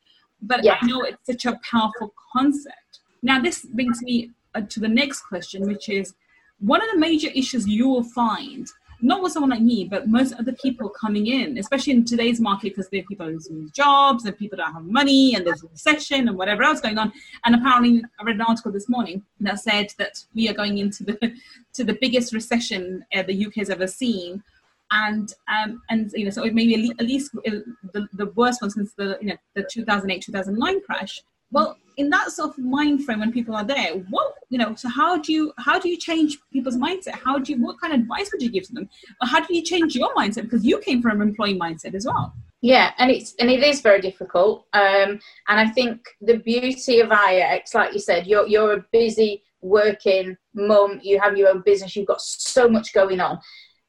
But 0.42 0.64
yeah. 0.64 0.78
I 0.82 0.86
know 0.88 1.04
it's 1.04 1.26
such 1.26 1.46
a 1.46 1.60
powerful 1.70 2.14
concept. 2.34 3.00
Now 3.22 3.40
this 3.40 3.66
brings 3.66 4.02
me 4.02 4.32
uh, 4.56 4.62
to 4.62 4.80
the 4.80 4.88
next 4.88 5.22
question, 5.22 5.68
which 5.68 5.90
is 5.90 6.16
one 6.60 6.82
of 6.82 6.90
the 6.92 6.98
major 6.98 7.30
issues 7.36 7.68
you 7.68 7.88
will 7.88 8.04
find, 8.04 8.68
not 9.02 9.22
with 9.22 9.32
someone 9.32 9.52
like 9.52 9.62
me, 9.62 9.86
but 9.86 10.08
most 10.08 10.34
other 10.34 10.54
people 10.54 10.90
coming 10.90 11.28
in, 11.28 11.58
especially 11.58 11.94
in 11.94 12.06
today's 12.06 12.40
market, 12.40 12.70
because 12.70 12.90
there 12.90 13.02
are 13.02 13.06
people 13.06 13.28
losing 13.28 13.72
jobs 13.74 14.26
and 14.26 14.38
people 14.38 14.58
don't 14.58 14.74
have 14.74 14.86
money 14.86 15.36
and 15.36 15.46
there's 15.46 15.64
a 15.64 15.68
recession 15.68 16.28
and 16.28 16.38
whatever 16.38 16.64
else 16.64 16.82
going 16.82 16.98
on. 16.98 17.12
And 17.46 17.56
apparently, 17.56 18.04
I 18.20 18.24
read 18.24 18.36
an 18.36 18.42
article 18.42 18.72
this 18.72 18.90
morning 18.90 19.24
that 19.42 19.60
said 19.60 19.94
that 20.00 20.24
we 20.34 20.50
are 20.50 20.54
going 20.54 20.80
into 20.80 21.04
the 21.04 21.34
to 21.74 21.84
the 21.84 21.98
biggest 22.02 22.34
recession 22.34 23.06
uh, 23.16 23.24
the 23.24 23.46
UK 23.46 23.56
has 23.56 23.70
ever 23.70 23.88
seen 23.88 24.44
and 24.92 25.34
um, 25.48 25.82
and 25.90 26.12
you 26.14 26.26
know 26.26 26.32
so 26.32 26.44
maybe 26.46 26.92
at 26.98 27.06
least 27.06 27.32
uh, 27.46 27.52
the, 27.94 28.08
the 28.14 28.28
worst 28.36 28.62
one 28.62 28.72
since 28.72 28.94
the 28.94 29.18
you 29.22 29.28
know 29.28 29.36
the 29.54 29.64
2008 29.70 30.22
2009 30.22 30.82
crash 30.86 31.22
well 31.52 31.78
in 31.98 32.10
that 32.12 32.32
sort 32.32 32.52
of 32.52 32.58
mind 32.60 33.04
frame 33.04 33.20
when 33.20 33.32
people 33.32 33.56
are 33.56 33.64
there 33.64 33.94
what 34.10 34.34
you 34.50 34.58
know 34.58 34.76
so 34.76 34.88
how 34.88 35.18
do 35.18 35.34
you 35.34 35.52
how 35.58 35.80
do 35.80 35.90
you 35.90 35.98
change 35.98 36.38
people's 36.54 36.78
mindset? 36.78 37.16
How 37.24 37.40
do 37.40 37.52
you 37.52 37.62
what 37.62 37.80
kind 37.82 37.94
of 37.94 38.00
advice 38.02 38.30
would 38.32 38.42
you 38.42 38.52
give 38.52 38.68
to 38.68 38.74
them? 38.74 38.90
Or 39.22 39.28
how 39.28 39.40
do 39.46 39.56
you 39.56 39.64
change 39.64 39.96
your 39.96 40.14
mindset? 40.16 40.44
Because 40.44 40.64
you 40.64 40.80
came 40.80 41.02
from 41.02 41.22
an 41.22 41.28
employee 41.28 41.60
mindset 41.60 41.96
as 41.96 42.06
well. 42.06 42.34
Yeah 42.62 42.92
and 42.98 43.12
it's 43.12 43.34
and 43.40 43.50
it 43.50 43.64
is 43.64 43.82
very 43.82 44.02
difficult. 44.02 44.66
Um 44.74 45.20
and 45.48 45.60
i 45.60 45.68
think 45.68 46.02
the 46.22 46.38
beauty 46.38 47.00
of 47.00 47.12
ix 47.12 47.74
like 47.74 47.94
you 47.94 48.00
said 48.00 48.28
you're 48.28 48.48
you're 48.48 48.74
a 48.74 48.86
busy 48.92 49.44
working 49.62 50.38
mum 50.54 51.00
you 51.04 51.20
have 51.20 51.36
your 51.36 51.50
own 51.50 51.62
business 51.66 51.96
you've 51.96 52.08
got 52.08 52.22
so 52.22 52.70
much 52.70 52.94
going 52.94 53.20
on 53.20 53.40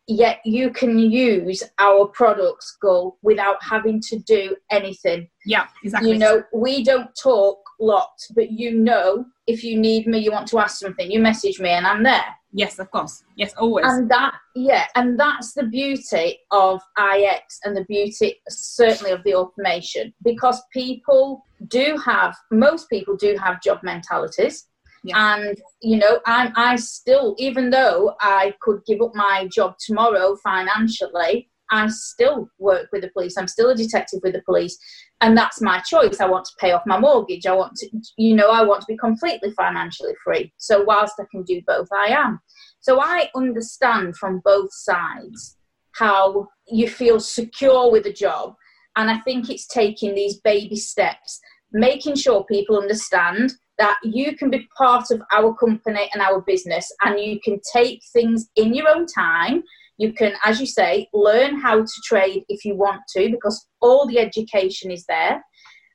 yet 0.08 0.40
you 0.44 0.70
can 0.70 0.98
use 0.98 1.62
our 1.78 2.06
products 2.06 2.76
go 2.80 3.16
without 3.22 3.56
having 3.62 4.00
to 4.00 4.18
do 4.20 4.56
anything. 4.70 5.28
Yeah 5.44 5.66
exactly. 5.84 6.12
You 6.12 6.18
know 6.18 6.42
we 6.52 6.82
don't 6.82 7.10
talk 7.14 7.58
lots 7.78 8.28
but 8.34 8.50
you 8.50 8.74
know 8.74 9.24
if 9.46 9.62
you 9.62 9.78
need 9.78 10.06
me 10.06 10.18
you 10.18 10.32
want 10.32 10.48
to 10.48 10.58
ask 10.58 10.80
something 10.80 11.08
you 11.10 11.20
message 11.20 11.60
me 11.60 11.70
and 11.70 11.86
i'm 11.86 12.02
there. 12.02 12.24
Yes 12.52 12.78
of 12.78 12.90
course. 12.90 13.22
Yes 13.36 13.52
always. 13.58 13.84
And 13.86 14.10
that 14.10 14.34
yeah 14.56 14.86
and 14.94 15.20
that's 15.20 15.52
the 15.52 15.64
beauty 15.64 16.38
of 16.50 16.80
ix 16.98 17.60
and 17.64 17.76
the 17.76 17.84
beauty 17.84 18.40
certainly 18.48 19.12
of 19.12 19.22
the 19.24 19.34
automation. 19.34 20.14
Because 20.24 20.62
people 20.72 21.44
do 21.66 21.98
have 22.04 22.34
most 22.50 22.88
people 22.88 23.16
do 23.16 23.36
have 23.36 23.60
job 23.62 23.80
mentalities 23.82 24.66
yeah. 25.04 25.34
And 25.34 25.60
you 25.82 25.96
know, 25.98 26.20
I 26.26 26.52
I 26.56 26.76
still, 26.76 27.34
even 27.38 27.70
though 27.70 28.14
I 28.20 28.54
could 28.60 28.80
give 28.86 29.00
up 29.00 29.14
my 29.14 29.48
job 29.52 29.76
tomorrow 29.78 30.36
financially, 30.42 31.50
I 31.70 31.88
still 31.88 32.48
work 32.58 32.88
with 32.92 33.02
the 33.02 33.10
police. 33.10 33.36
I'm 33.36 33.48
still 33.48 33.70
a 33.70 33.74
detective 33.74 34.20
with 34.22 34.32
the 34.32 34.42
police. 34.42 34.78
And 35.20 35.36
that's 35.36 35.60
my 35.60 35.80
choice. 35.80 36.20
I 36.20 36.26
want 36.26 36.44
to 36.46 36.56
pay 36.58 36.72
off 36.72 36.82
my 36.86 36.98
mortgage. 36.98 37.46
I 37.46 37.54
want 37.54 37.76
to, 37.76 37.88
you 38.16 38.34
know, 38.34 38.50
I 38.50 38.62
want 38.62 38.80
to 38.82 38.86
be 38.86 38.96
completely 38.96 39.50
financially 39.50 40.14
free. 40.24 40.52
So 40.58 40.82
whilst 40.84 41.14
I 41.20 41.24
can 41.30 41.42
do 41.42 41.60
both, 41.66 41.88
I 41.92 42.06
am. 42.12 42.40
So 42.80 43.00
I 43.00 43.28
understand 43.34 44.16
from 44.16 44.40
both 44.44 44.72
sides 44.72 45.56
how 45.92 46.48
you 46.68 46.88
feel 46.88 47.20
secure 47.20 47.90
with 47.90 48.06
a 48.06 48.12
job. 48.12 48.54
And 48.96 49.10
I 49.10 49.18
think 49.18 49.50
it's 49.50 49.66
taking 49.66 50.14
these 50.14 50.40
baby 50.40 50.76
steps, 50.76 51.40
making 51.72 52.14
sure 52.16 52.44
people 52.44 52.78
understand 52.78 53.52
that 53.78 53.96
you 54.02 54.36
can 54.36 54.50
be 54.50 54.68
part 54.76 55.10
of 55.10 55.22
our 55.32 55.54
company 55.54 56.10
and 56.12 56.22
our 56.22 56.40
business 56.40 56.90
and 57.04 57.20
you 57.20 57.40
can 57.40 57.60
take 57.72 58.00
things 58.12 58.48
in 58.56 58.74
your 58.74 58.88
own 58.88 59.06
time. 59.06 59.62
You 59.98 60.12
can, 60.12 60.34
as 60.44 60.60
you 60.60 60.66
say, 60.66 61.08
learn 61.12 61.60
how 61.60 61.80
to 61.80 62.02
trade 62.04 62.44
if 62.48 62.64
you 62.64 62.74
want 62.74 63.00
to 63.16 63.30
because 63.30 63.66
all 63.80 64.06
the 64.06 64.18
education 64.18 64.90
is 64.90 65.04
there. 65.08 65.42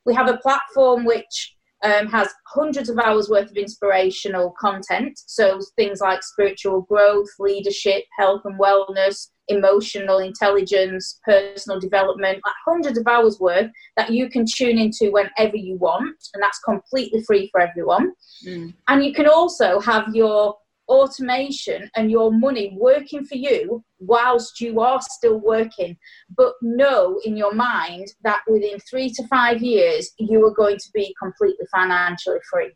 We 0.05 0.13
have 0.15 0.29
a 0.29 0.37
platform 0.37 1.05
which 1.05 1.55
um, 1.83 2.07
has 2.07 2.29
hundreds 2.47 2.89
of 2.89 2.97
hours 2.97 3.29
worth 3.29 3.51
of 3.51 3.57
inspirational 3.57 4.53
content. 4.59 5.19
So 5.27 5.59
things 5.75 5.99
like 5.99 6.23
spiritual 6.23 6.81
growth, 6.81 7.27
leadership, 7.39 8.03
health 8.17 8.41
and 8.45 8.59
wellness, 8.59 9.29
emotional 9.49 10.19
intelligence, 10.19 11.19
personal 11.25 11.79
development, 11.79 12.39
like 12.45 12.55
hundreds 12.65 12.97
of 12.97 13.05
hours 13.07 13.39
worth 13.39 13.69
that 13.97 14.11
you 14.11 14.29
can 14.29 14.45
tune 14.45 14.77
into 14.77 15.11
whenever 15.11 15.57
you 15.57 15.75
want. 15.77 16.15
And 16.33 16.41
that's 16.41 16.59
completely 16.59 17.21
free 17.23 17.49
for 17.51 17.59
everyone. 17.59 18.13
Mm. 18.47 18.73
And 18.87 19.03
you 19.03 19.13
can 19.13 19.27
also 19.27 19.79
have 19.81 20.15
your 20.15 20.55
automation 20.93 21.89
and 21.95 22.11
your 22.11 22.31
money 22.31 22.77
working 22.79 23.25
for 23.25 23.35
you 23.35 23.83
whilst 23.99 24.61
you 24.61 24.79
are 24.79 25.01
still 25.01 25.39
working. 25.39 25.97
But 26.37 26.53
know 26.61 27.19
in 27.25 27.35
your 27.35 27.53
mind 27.53 28.07
that 28.23 28.41
within 28.47 28.77
three 28.79 29.09
to 29.15 29.27
five 29.27 29.61
years, 29.61 30.11
you 30.19 30.45
are 30.45 30.53
going 30.53 30.77
to 30.77 30.89
be 30.93 31.15
completely 31.19 31.65
financially 31.71 32.39
free. 32.49 32.71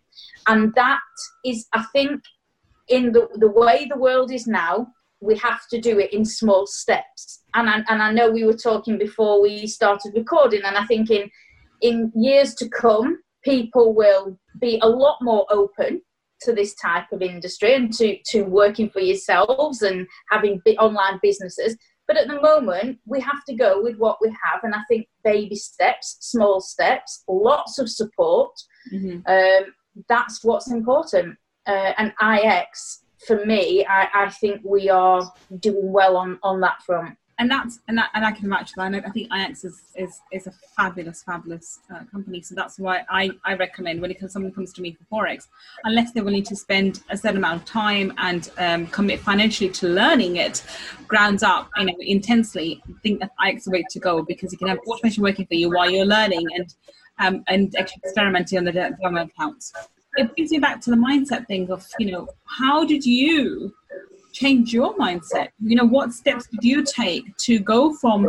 And 0.48 0.74
that 0.74 1.00
is, 1.46 1.68
I 1.74 1.84
think, 1.94 2.22
in 2.90 3.12
the, 3.12 3.28
the 3.36 3.52
way 3.52 3.86
the 3.88 4.00
world 4.00 4.32
is 4.32 4.48
now, 4.48 4.88
we 5.20 5.38
have 5.38 5.62
to 5.72 5.80
do 5.80 6.00
it 6.00 6.12
in 6.14 6.26
small 6.26 6.66
steps. 6.66 7.44
And 7.54 7.70
I, 7.70 7.84
and 7.88 8.02
I 8.02 8.12
know 8.12 8.32
we 8.32 8.46
were 8.46 8.54
talking 8.54 8.98
before 8.98 9.42
we 9.42 9.68
started 9.68 10.14
recording, 10.16 10.62
and 10.64 10.78
I 10.78 10.86
think 10.86 11.12
in, 11.12 11.30
in 11.82 12.12
years 12.16 12.56
to 12.56 12.70
come, 12.70 13.20
people 13.44 13.94
will 13.94 14.40
be 14.60 14.80
a 14.82 14.88
lot 14.88 15.18
more 15.22 15.46
open 15.52 16.02
to 16.41 16.53
this 16.53 16.75
type 16.75 17.12
of 17.12 17.22
industry 17.22 17.74
and 17.74 17.91
to, 17.94 18.17
to 18.27 18.44
working 18.44 18.89
for 18.89 19.00
yourselves 19.00 19.82
and 19.82 20.08
having 20.29 20.62
online 20.79 21.20
businesses. 21.22 21.75
But 22.08 22.17
at 22.17 22.27
the 22.27 22.41
moment, 22.41 23.00
we 23.06 23.20
have 23.20 23.44
to 23.50 23.56
go 23.56 23.82
with 23.82 23.98
what 23.98 24.20
we 24.22 24.29
have. 24.29 24.63
And 24.63 24.74
I 24.74 24.82
think 24.88 25.08
baby 25.24 25.56
steps, 25.56 26.17
small 26.22 26.62
steps, 26.62 27.24
lots 27.27 27.79
of 27.79 27.89
support. 27.89 28.51
Mm-hmm. 28.94 29.29
Um, 29.29 29.74
that's 30.08 30.44
what's 30.44 30.72
important. 30.72 31.38
Uh, 31.65 31.94
and 31.98 32.13
IX, 32.22 33.03
for 33.25 33.46
me, 33.46 33.86
I, 33.86 34.08
I 34.13 34.29
think 34.29 34.62
we 34.63 34.89
are 34.89 35.29
doing 35.60 35.91
well 35.91 36.15
on, 36.15 36.39
on 36.44 36.62
that 36.62 36.82
front 36.84 37.17
and 37.39 37.51
that's 37.51 37.79
and 37.88 37.98
that 37.98 38.10
and 38.13 38.25
I 38.25 38.32
can 38.32 38.50
match 38.50 38.72
that. 38.74 38.94
I 38.94 39.10
think 39.10 39.32
IX 39.34 39.63
is 39.63 39.84
is, 39.96 40.22
is 40.32 40.48
a 40.48 40.51
fabulous, 40.75 41.24
fabulous 41.24 41.79
uh, 41.94 42.03
company. 42.12 42.41
So 42.41 42.56
that's 42.56 42.79
why 42.79 43.03
I, 43.10 43.32
I 43.46 43.53
recommend 43.53 44.01
when 44.01 44.12
it 44.12 44.20
comes, 44.20 44.34
someone 44.34 44.51
comes 44.51 44.74
to 44.74 44.82
me 44.82 44.94
for 44.96 45.24
forex, 45.24 45.48
unless 45.84 46.12
they're 46.12 46.24
willing 46.24 46.44
to 46.44 46.56
spend 46.56 47.01
a 47.10 47.17
certain 47.17 47.38
amount 47.38 47.62
of 47.62 47.67
time 47.67 48.13
and 48.17 48.50
um, 48.58 48.88
commit 48.88 49.20
financially 49.20 49.70
to 49.70 49.88
learning 49.88 50.38
it, 50.38 50.63
grounds 51.08 51.44
up, 51.44 51.70
you 51.77 51.86
know, 51.86 51.94
intensely. 52.00 52.82
I 52.88 52.94
think 53.03 53.20
that 53.20 53.32
IX 53.46 53.58
is 53.58 53.65
the 53.65 53.72
way 53.72 53.84
to 53.88 54.00
go 54.00 54.24
because 54.24 54.51
you 54.51 54.58
can 54.58 54.67
have 54.70 54.79
automation 54.88 55.22
working 55.22 55.46
for 55.46 55.56
you 55.56 55.70
while 55.70 55.89
you're 55.89 56.06
learning 56.06 56.46
and 56.56 56.74
um, 57.20 57.44
and 57.48 57.74
experimenting 57.75 58.58
on 58.58 58.63
the 58.65 58.72
demo 58.72 59.24
accounts. 59.24 59.74
It 60.15 60.36
brings 60.36 60.51
me 60.51 60.58
back 60.58 60.82
to 60.82 60.89
the 60.89 60.96
mindset 60.96 61.46
thing 61.46 61.70
of 61.70 61.86
you 62.00 62.12
know 62.12 62.27
how 62.46 62.84
did 62.84 63.06
you 63.06 63.74
change 64.32 64.74
your 64.74 64.96
mindset? 64.96 65.50
You 65.64 65.76
know 65.76 65.86
what 65.86 66.14
steps 66.14 66.48
did 66.48 66.64
you 66.64 66.84
take 66.84 67.36
to 67.38 67.60
go 67.60 67.94
from 67.94 68.24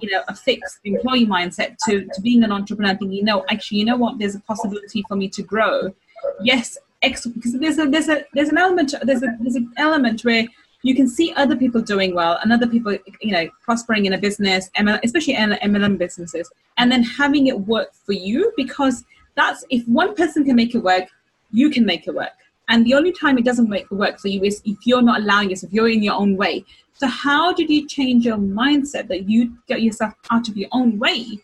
you 0.00 0.10
know 0.10 0.22
a 0.28 0.34
fixed 0.34 0.78
employee 0.84 1.26
mindset 1.26 1.76
to, 1.86 2.04
to 2.12 2.20
being 2.20 2.42
an 2.44 2.52
entrepreneur 2.52 2.96
thinking 2.96 3.12
you 3.12 3.24
know 3.24 3.44
actually 3.50 3.78
you 3.78 3.84
know 3.84 3.96
what? 3.96 4.18
There's 4.18 4.34
a 4.34 4.40
possibility 4.40 5.04
for 5.08 5.16
me 5.16 5.28
to 5.28 5.42
grow. 5.42 5.94
Yes 6.42 6.78
because 7.02 7.58
there's 7.58 7.78
a 7.78 7.86
there's 7.86 8.08
a 8.08 8.24
there's 8.32 8.48
an 8.48 8.58
element 8.58 8.94
there's 9.02 9.22
a 9.22 9.36
there's 9.40 9.56
an 9.56 9.72
element 9.76 10.24
where 10.24 10.46
you 10.82 10.94
can 10.94 11.08
see 11.08 11.32
other 11.34 11.56
people 11.56 11.80
doing 11.80 12.14
well 12.14 12.38
and 12.42 12.52
other 12.52 12.66
people 12.66 12.96
you 13.20 13.32
know 13.32 13.48
prospering 13.62 14.06
in 14.06 14.12
a 14.12 14.18
business 14.18 14.70
especially 15.02 15.34
in 15.34 15.50
mlm 15.50 15.98
businesses 15.98 16.50
and 16.78 16.90
then 16.92 17.02
having 17.02 17.48
it 17.48 17.58
work 17.60 17.92
for 17.92 18.12
you 18.12 18.52
because 18.56 19.04
that's 19.34 19.64
if 19.70 19.86
one 19.88 20.14
person 20.14 20.44
can 20.44 20.54
make 20.54 20.74
it 20.74 20.78
work 20.78 21.08
you 21.50 21.70
can 21.70 21.84
make 21.84 22.06
it 22.06 22.14
work 22.14 22.38
and 22.72 22.86
the 22.86 22.94
only 22.94 23.12
time 23.12 23.36
it 23.36 23.44
doesn't 23.44 23.68
work, 23.68 23.90
work 23.90 24.18
for 24.18 24.28
you 24.28 24.42
is 24.42 24.62
if 24.64 24.78
you're 24.86 25.02
not 25.02 25.20
allowing 25.20 25.50
yourself, 25.50 25.70
if 25.70 25.74
you're 25.74 25.90
in 25.90 26.02
your 26.02 26.14
own 26.14 26.38
way. 26.38 26.64
So 26.94 27.06
how 27.06 27.52
did 27.52 27.68
you 27.68 27.86
change 27.86 28.24
your 28.24 28.38
mindset 28.38 29.08
that 29.08 29.28
you 29.28 29.58
get 29.68 29.82
yourself 29.82 30.14
out 30.30 30.48
of 30.48 30.56
your 30.56 30.70
own 30.72 30.98
way 30.98 31.38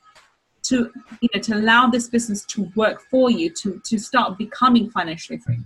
to 0.63 0.91
you 1.21 1.29
know 1.35 1.41
to 1.41 1.55
allow 1.55 1.87
this 1.87 2.09
business 2.09 2.45
to 2.47 2.71
work 2.75 3.03
for 3.11 3.31
you 3.31 3.51
to 3.51 3.81
to 3.85 3.99
start 3.99 4.39
becoming 4.39 4.91
financially 4.91 5.39
free? 5.39 5.61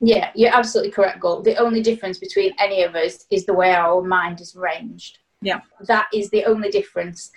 Yeah, 0.00 0.30
you're 0.34 0.54
absolutely 0.54 0.92
correct, 0.92 1.20
Gul. 1.20 1.42
The 1.42 1.56
only 1.56 1.82
difference 1.82 2.18
between 2.18 2.52
any 2.58 2.82
of 2.82 2.94
us 2.94 3.26
is 3.30 3.44
the 3.44 3.54
way 3.54 3.72
our 3.72 4.02
mind 4.02 4.40
is 4.40 4.56
arranged. 4.56 5.18
Yeah. 5.42 5.60
That 5.86 6.08
is 6.14 6.30
the 6.30 6.44
only 6.46 6.70
difference. 6.70 7.30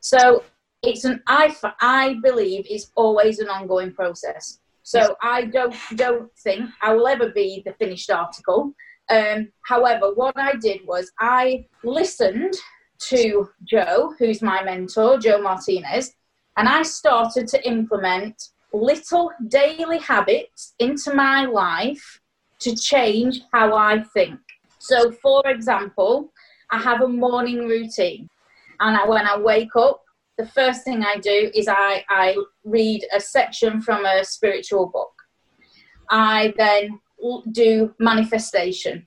So 0.00 0.42
it's 0.82 1.04
an 1.04 1.22
I 1.28 1.54
I 1.80 2.16
believe 2.22 2.66
it's 2.68 2.90
always 2.96 3.38
an 3.38 3.48
ongoing 3.48 3.92
process. 3.92 4.59
So 4.90 5.14
I 5.22 5.44
don't 5.44 5.76
don't 5.94 6.28
think 6.42 6.68
I 6.82 6.92
will 6.94 7.06
ever 7.06 7.28
be 7.28 7.62
the 7.64 7.74
finished 7.74 8.10
article. 8.10 8.72
Um, 9.08 9.52
however, 9.62 10.12
what 10.14 10.36
I 10.36 10.56
did 10.56 10.80
was 10.84 11.12
I 11.20 11.66
listened 11.84 12.54
to 13.10 13.48
Joe, 13.62 14.12
who's 14.18 14.42
my 14.42 14.64
mentor, 14.64 15.16
Joe 15.16 15.40
Martinez, 15.40 16.12
and 16.56 16.68
I 16.68 16.82
started 16.82 17.46
to 17.52 17.64
implement 17.64 18.34
little 18.72 19.30
daily 19.46 19.98
habits 19.98 20.74
into 20.80 21.14
my 21.14 21.44
life 21.44 22.20
to 22.58 22.74
change 22.74 23.42
how 23.52 23.76
I 23.76 24.02
think. 24.12 24.40
So, 24.80 25.12
for 25.22 25.46
example, 25.46 26.32
I 26.72 26.78
have 26.78 27.00
a 27.02 27.08
morning 27.08 27.68
routine, 27.68 28.28
and 28.80 28.96
I, 28.96 29.08
when 29.08 29.24
I 29.24 29.38
wake 29.38 29.76
up, 29.76 30.02
the 30.40 30.46
first 30.46 30.84
thing 30.84 31.02
I 31.02 31.18
do 31.18 31.50
is 31.54 31.68
I, 31.68 32.02
I 32.08 32.34
read 32.64 33.06
a 33.14 33.20
section 33.20 33.82
from 33.82 34.06
a 34.06 34.24
spiritual 34.24 34.86
book. 34.86 35.12
I 36.10 36.54
then 36.56 36.98
do 37.52 37.94
manifestation. 37.98 39.06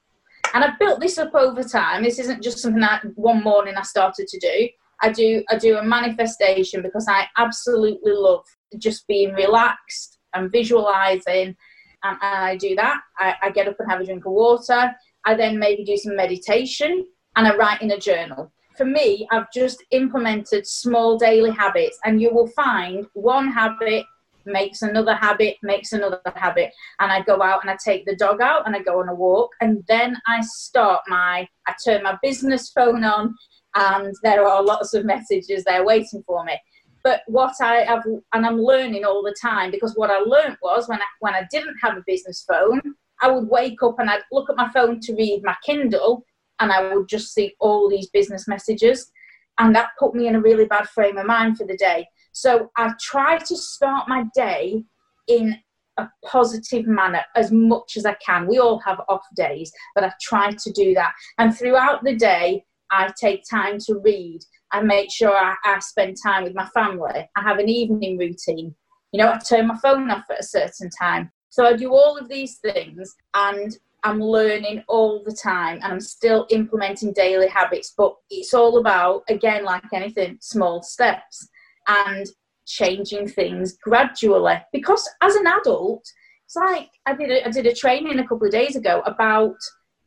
And 0.53 0.63
I've 0.63 0.77
built 0.77 0.99
this 0.99 1.17
up 1.17 1.33
over 1.33 1.63
time. 1.63 2.03
This 2.03 2.19
isn't 2.19 2.43
just 2.43 2.59
something 2.59 2.81
that 2.81 3.03
one 3.15 3.41
morning 3.43 3.73
I 3.75 3.81
started 3.81 4.27
to 4.27 4.39
do. 4.39 4.69
I 5.01 5.11
do 5.11 5.43
I 5.49 5.57
do 5.57 5.77
a 5.77 5.83
manifestation 5.83 6.83
because 6.83 7.07
I 7.09 7.27
absolutely 7.37 8.13
love 8.13 8.45
just 8.77 9.07
being 9.07 9.33
relaxed 9.33 10.19
and 10.35 10.51
visualizing. 10.51 11.55
And, 12.03 12.17
I 12.21 12.57
do 12.57 12.75
that. 12.75 12.99
I, 13.17 13.35
I 13.41 13.49
get 13.49 13.67
up 13.67 13.77
and 13.79 13.89
have 13.89 14.01
a 14.01 14.05
drink 14.05 14.25
of 14.25 14.33
water. 14.33 14.93
I 15.25 15.33
then 15.33 15.57
maybe 15.57 15.83
do 15.83 15.97
some 15.97 16.15
meditation 16.15 17.07
and 17.35 17.47
I 17.47 17.55
write 17.55 17.81
in 17.81 17.91
a 17.91 17.99
journal 17.99 18.51
for 18.77 18.85
me, 18.85 19.27
I've 19.31 19.51
just 19.51 19.83
implemented 19.91 20.67
small 20.67 21.17
daily 21.17 21.51
habits, 21.51 21.97
and 22.05 22.21
you 22.21 22.33
will 22.33 22.47
find 22.47 23.05
one 23.13 23.51
habit 23.51 24.05
makes 24.45 24.81
another 24.81 25.15
habit, 25.15 25.55
makes 25.63 25.93
another 25.93 26.21
habit. 26.35 26.71
And 26.99 27.11
I 27.11 27.21
go 27.21 27.41
out 27.41 27.61
and 27.61 27.69
I 27.71 27.77
take 27.83 28.05
the 28.05 28.15
dog 28.15 28.41
out 28.41 28.65
and 28.65 28.75
I 28.75 28.79
go 28.79 28.99
on 28.99 29.09
a 29.09 29.15
walk, 29.15 29.51
and 29.61 29.83
then 29.87 30.17
I 30.27 30.41
start 30.41 31.01
my, 31.07 31.47
I 31.67 31.73
turn 31.83 32.03
my 32.03 32.17
business 32.21 32.69
phone 32.69 33.03
on, 33.03 33.35
and 33.75 34.13
there 34.23 34.45
are 34.45 34.63
lots 34.63 34.93
of 34.93 35.05
messages 35.05 35.63
there 35.63 35.85
waiting 35.85 36.23
for 36.25 36.43
me. 36.43 36.59
But 37.03 37.21
what 37.27 37.53
I 37.61 37.83
have, 37.83 38.03
and 38.33 38.45
I'm 38.45 38.59
learning 38.59 39.03
all 39.03 39.23
the 39.23 39.35
time 39.41 39.71
because 39.71 39.93
what 39.95 40.09
I 40.09 40.19
learned 40.19 40.57
was 40.61 40.87
when 40.87 40.99
I, 40.99 41.05
when 41.19 41.35
I 41.35 41.45
didn't 41.51 41.75
have 41.81 41.97
a 41.97 42.03
business 42.07 42.45
phone, 42.47 42.81
I 43.21 43.29
would 43.29 43.47
wake 43.49 43.83
up 43.83 43.99
and 43.99 44.09
I'd 44.09 44.21
look 44.31 44.49
at 44.49 44.55
my 44.55 44.69
phone 44.71 44.99
to 45.01 45.13
read 45.15 45.41
my 45.43 45.55
Kindle, 45.65 46.25
and 46.59 46.71
I 46.71 46.93
would 46.93 47.07
just 47.07 47.33
see 47.33 47.55
all 47.59 47.89
these 47.89 48.09
business 48.09 48.47
messages. 48.47 49.11
And 49.59 49.75
that 49.75 49.89
put 49.99 50.15
me 50.15 50.27
in 50.27 50.35
a 50.35 50.41
really 50.41 50.65
bad 50.65 50.87
frame 50.89 51.17
of 51.17 51.25
mind 51.25 51.57
for 51.57 51.65
the 51.67 51.77
day. 51.77 52.07
So 52.31 52.71
I 52.75 52.93
try 52.99 53.37
to 53.37 53.55
start 53.55 54.09
my 54.09 54.23
day 54.33 54.83
in 55.27 55.55
a 55.97 56.09
positive 56.25 56.87
manner 56.87 57.21
as 57.35 57.51
much 57.51 57.97
as 57.97 58.05
I 58.05 58.15
can. 58.15 58.47
We 58.47 58.57
all 58.57 58.79
have 58.79 58.99
off 59.07 59.21
days, 59.35 59.71
but 59.93 60.03
I 60.03 60.11
try 60.21 60.51
to 60.51 60.71
do 60.71 60.93
that. 60.95 61.13
And 61.37 61.55
throughout 61.55 62.03
the 62.03 62.15
day, 62.15 62.63
I 62.91 63.11
take 63.19 63.43
time 63.49 63.77
to 63.85 63.99
read. 64.03 64.39
I 64.71 64.81
make 64.81 65.11
sure 65.11 65.35
I, 65.35 65.55
I 65.63 65.79
spend 65.79 66.17
time 66.23 66.43
with 66.43 66.55
my 66.55 66.67
family. 66.73 67.29
I 67.35 67.41
have 67.41 67.59
an 67.59 67.69
evening 67.69 68.17
routine. 68.17 68.75
You 69.11 69.19
know, 69.19 69.31
I 69.31 69.37
turn 69.37 69.67
my 69.67 69.77
phone 69.77 70.09
off 70.09 70.25
at 70.31 70.39
a 70.39 70.43
certain 70.43 70.89
time. 70.99 71.31
So 71.49 71.65
I 71.65 71.73
do 71.73 71.91
all 71.91 72.17
of 72.17 72.29
these 72.29 72.57
things 72.57 73.13
and 73.35 73.77
I'm 74.03 74.19
learning 74.19 74.83
all 74.87 75.23
the 75.23 75.33
time 75.33 75.79
and 75.81 75.93
I'm 75.93 76.01
still 76.01 76.45
implementing 76.49 77.13
daily 77.13 77.47
habits, 77.47 77.93
but 77.97 78.15
it's 78.29 78.53
all 78.53 78.77
about, 78.77 79.23
again, 79.29 79.63
like 79.63 79.83
anything, 79.93 80.37
small 80.41 80.83
steps 80.83 81.47
and 81.87 82.27
changing 82.65 83.27
things 83.27 83.77
gradually. 83.81 84.61
Because 84.71 85.07
as 85.21 85.35
an 85.35 85.47
adult, 85.47 86.05
it's 86.45 86.55
like 86.55 86.89
I 87.05 87.15
did 87.15 87.31
a, 87.31 87.47
I 87.47 87.51
did 87.51 87.65
a 87.65 87.73
training 87.73 88.19
a 88.19 88.27
couple 88.27 88.45
of 88.45 88.51
days 88.51 88.75
ago 88.75 89.01
about 89.05 89.55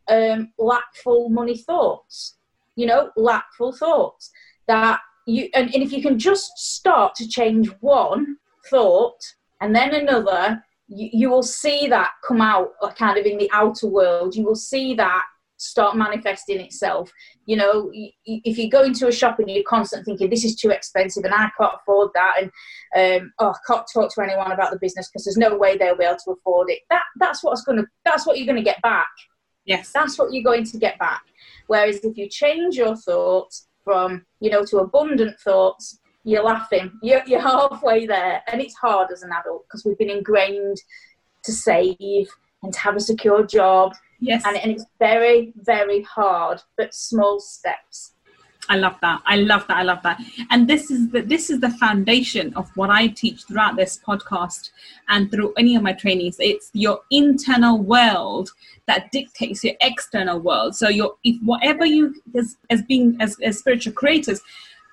um, 0.08 0.52
lackful 0.58 1.28
money 1.28 1.56
thoughts. 1.56 2.36
You 2.76 2.86
know, 2.86 3.10
lackful 3.16 3.72
thoughts 3.72 4.30
that 4.68 5.00
you 5.26 5.48
and, 5.54 5.74
and 5.74 5.82
if 5.82 5.92
you 5.92 6.02
can 6.02 6.18
just 6.18 6.52
start 6.58 7.14
to 7.16 7.26
change 7.26 7.68
one 7.80 8.36
thought 8.68 9.18
and 9.60 9.74
then 9.74 9.94
another, 9.94 10.62
you, 10.88 11.10
you 11.12 11.30
will 11.30 11.42
see 11.42 11.86
that 11.88 12.12
come 12.26 12.40
out 12.40 12.70
uh, 12.82 12.90
kind 12.90 13.18
of 13.18 13.26
in 13.26 13.38
the 13.38 13.50
outer 13.52 13.86
world. 13.86 14.34
You 14.34 14.44
will 14.44 14.56
see 14.56 14.94
that 14.94 15.24
start 15.58 15.96
manifesting 15.96 16.60
itself. 16.60 17.10
You 17.46 17.56
know, 17.56 17.90
if 17.92 18.58
you 18.58 18.70
go 18.70 18.82
into 18.82 19.08
a 19.08 19.12
shop 19.12 19.38
and 19.38 19.50
you're 19.50 19.64
constantly 19.64 20.04
thinking 20.04 20.30
this 20.30 20.44
is 20.44 20.56
too 20.56 20.70
expensive 20.70 21.24
and 21.24 21.34
I 21.34 21.50
can't 21.58 21.74
afford 21.80 22.10
that, 22.14 22.34
and 22.40 23.22
um, 23.22 23.32
oh, 23.38 23.50
I 23.50 23.58
can't 23.66 23.86
talk 23.92 24.14
to 24.14 24.22
anyone 24.22 24.52
about 24.52 24.70
the 24.70 24.78
business 24.78 25.08
because 25.08 25.24
there's 25.24 25.36
no 25.36 25.56
way 25.56 25.76
they'll 25.76 25.96
be 25.96 26.04
able 26.04 26.18
to 26.24 26.32
afford 26.32 26.70
it. 26.70 26.80
That 26.90 27.02
that's 27.18 27.42
what's 27.42 27.62
going 27.62 27.78
to 27.78 27.86
that's 28.04 28.26
what 28.26 28.38
you're 28.38 28.46
going 28.46 28.56
to 28.56 28.62
get 28.62 28.82
back. 28.82 29.08
Yes, 29.64 29.90
that's 29.92 30.18
what 30.18 30.32
you're 30.32 30.44
going 30.44 30.64
to 30.64 30.78
get 30.78 30.98
back. 30.98 31.22
Whereas 31.66 32.04
if 32.04 32.16
you 32.16 32.28
change 32.28 32.76
your 32.76 32.96
thoughts 32.96 33.66
from 33.82 34.24
you 34.40 34.50
know 34.50 34.64
to 34.66 34.78
abundant 34.78 35.38
thoughts, 35.40 35.98
you're 36.26 36.44
laughing. 36.44 36.92
You're, 37.02 37.22
you're 37.26 37.40
halfway 37.54 38.06
there, 38.06 38.42
and 38.50 38.60
it's 38.60 38.74
hard 38.74 39.10
as 39.12 39.22
an 39.22 39.30
adult 39.32 39.66
because 39.66 39.84
we've 39.84 39.98
been 39.98 40.10
ingrained 40.10 40.82
to 41.44 41.52
save 41.52 42.28
and 42.62 42.72
to 42.72 42.80
have 42.80 42.96
a 42.96 43.00
secure 43.00 43.46
job 43.46 43.94
Yes. 44.20 44.42
And, 44.46 44.56
and 44.56 44.72
it's 44.72 44.84
very, 44.98 45.52
very 45.56 46.02
hard, 46.02 46.62
but 46.76 46.94
small 46.94 47.40
steps. 47.40 48.12
I 48.68 48.76
love 48.76 48.96
that. 49.00 49.22
I 49.26 49.36
love 49.36 49.64
that. 49.68 49.76
I 49.76 49.82
love 49.84 50.02
that. 50.02 50.20
And 50.50 50.66
this 50.66 50.90
is 50.90 51.10
the 51.10 51.22
this 51.22 51.50
is 51.50 51.60
the 51.60 51.70
foundation 51.70 52.52
of 52.54 52.68
what 52.74 52.90
I 52.90 53.06
teach 53.06 53.44
throughout 53.44 53.76
this 53.76 54.00
podcast 54.04 54.70
and 55.08 55.30
through 55.30 55.54
any 55.56 55.76
of 55.76 55.84
my 55.84 55.92
trainings. 55.92 56.36
It's 56.40 56.70
your 56.72 57.00
internal 57.12 57.78
world 57.78 58.50
that 58.86 59.12
dictates 59.12 59.62
your 59.62 59.74
external 59.80 60.40
world. 60.40 60.74
So 60.74 60.88
your 60.88 61.14
if 61.22 61.40
whatever 61.44 61.86
you 61.86 62.20
as 62.36 62.56
as 62.68 62.82
being 62.82 63.16
as, 63.20 63.36
as 63.40 63.58
spiritual 63.60 63.92
creators, 63.92 64.40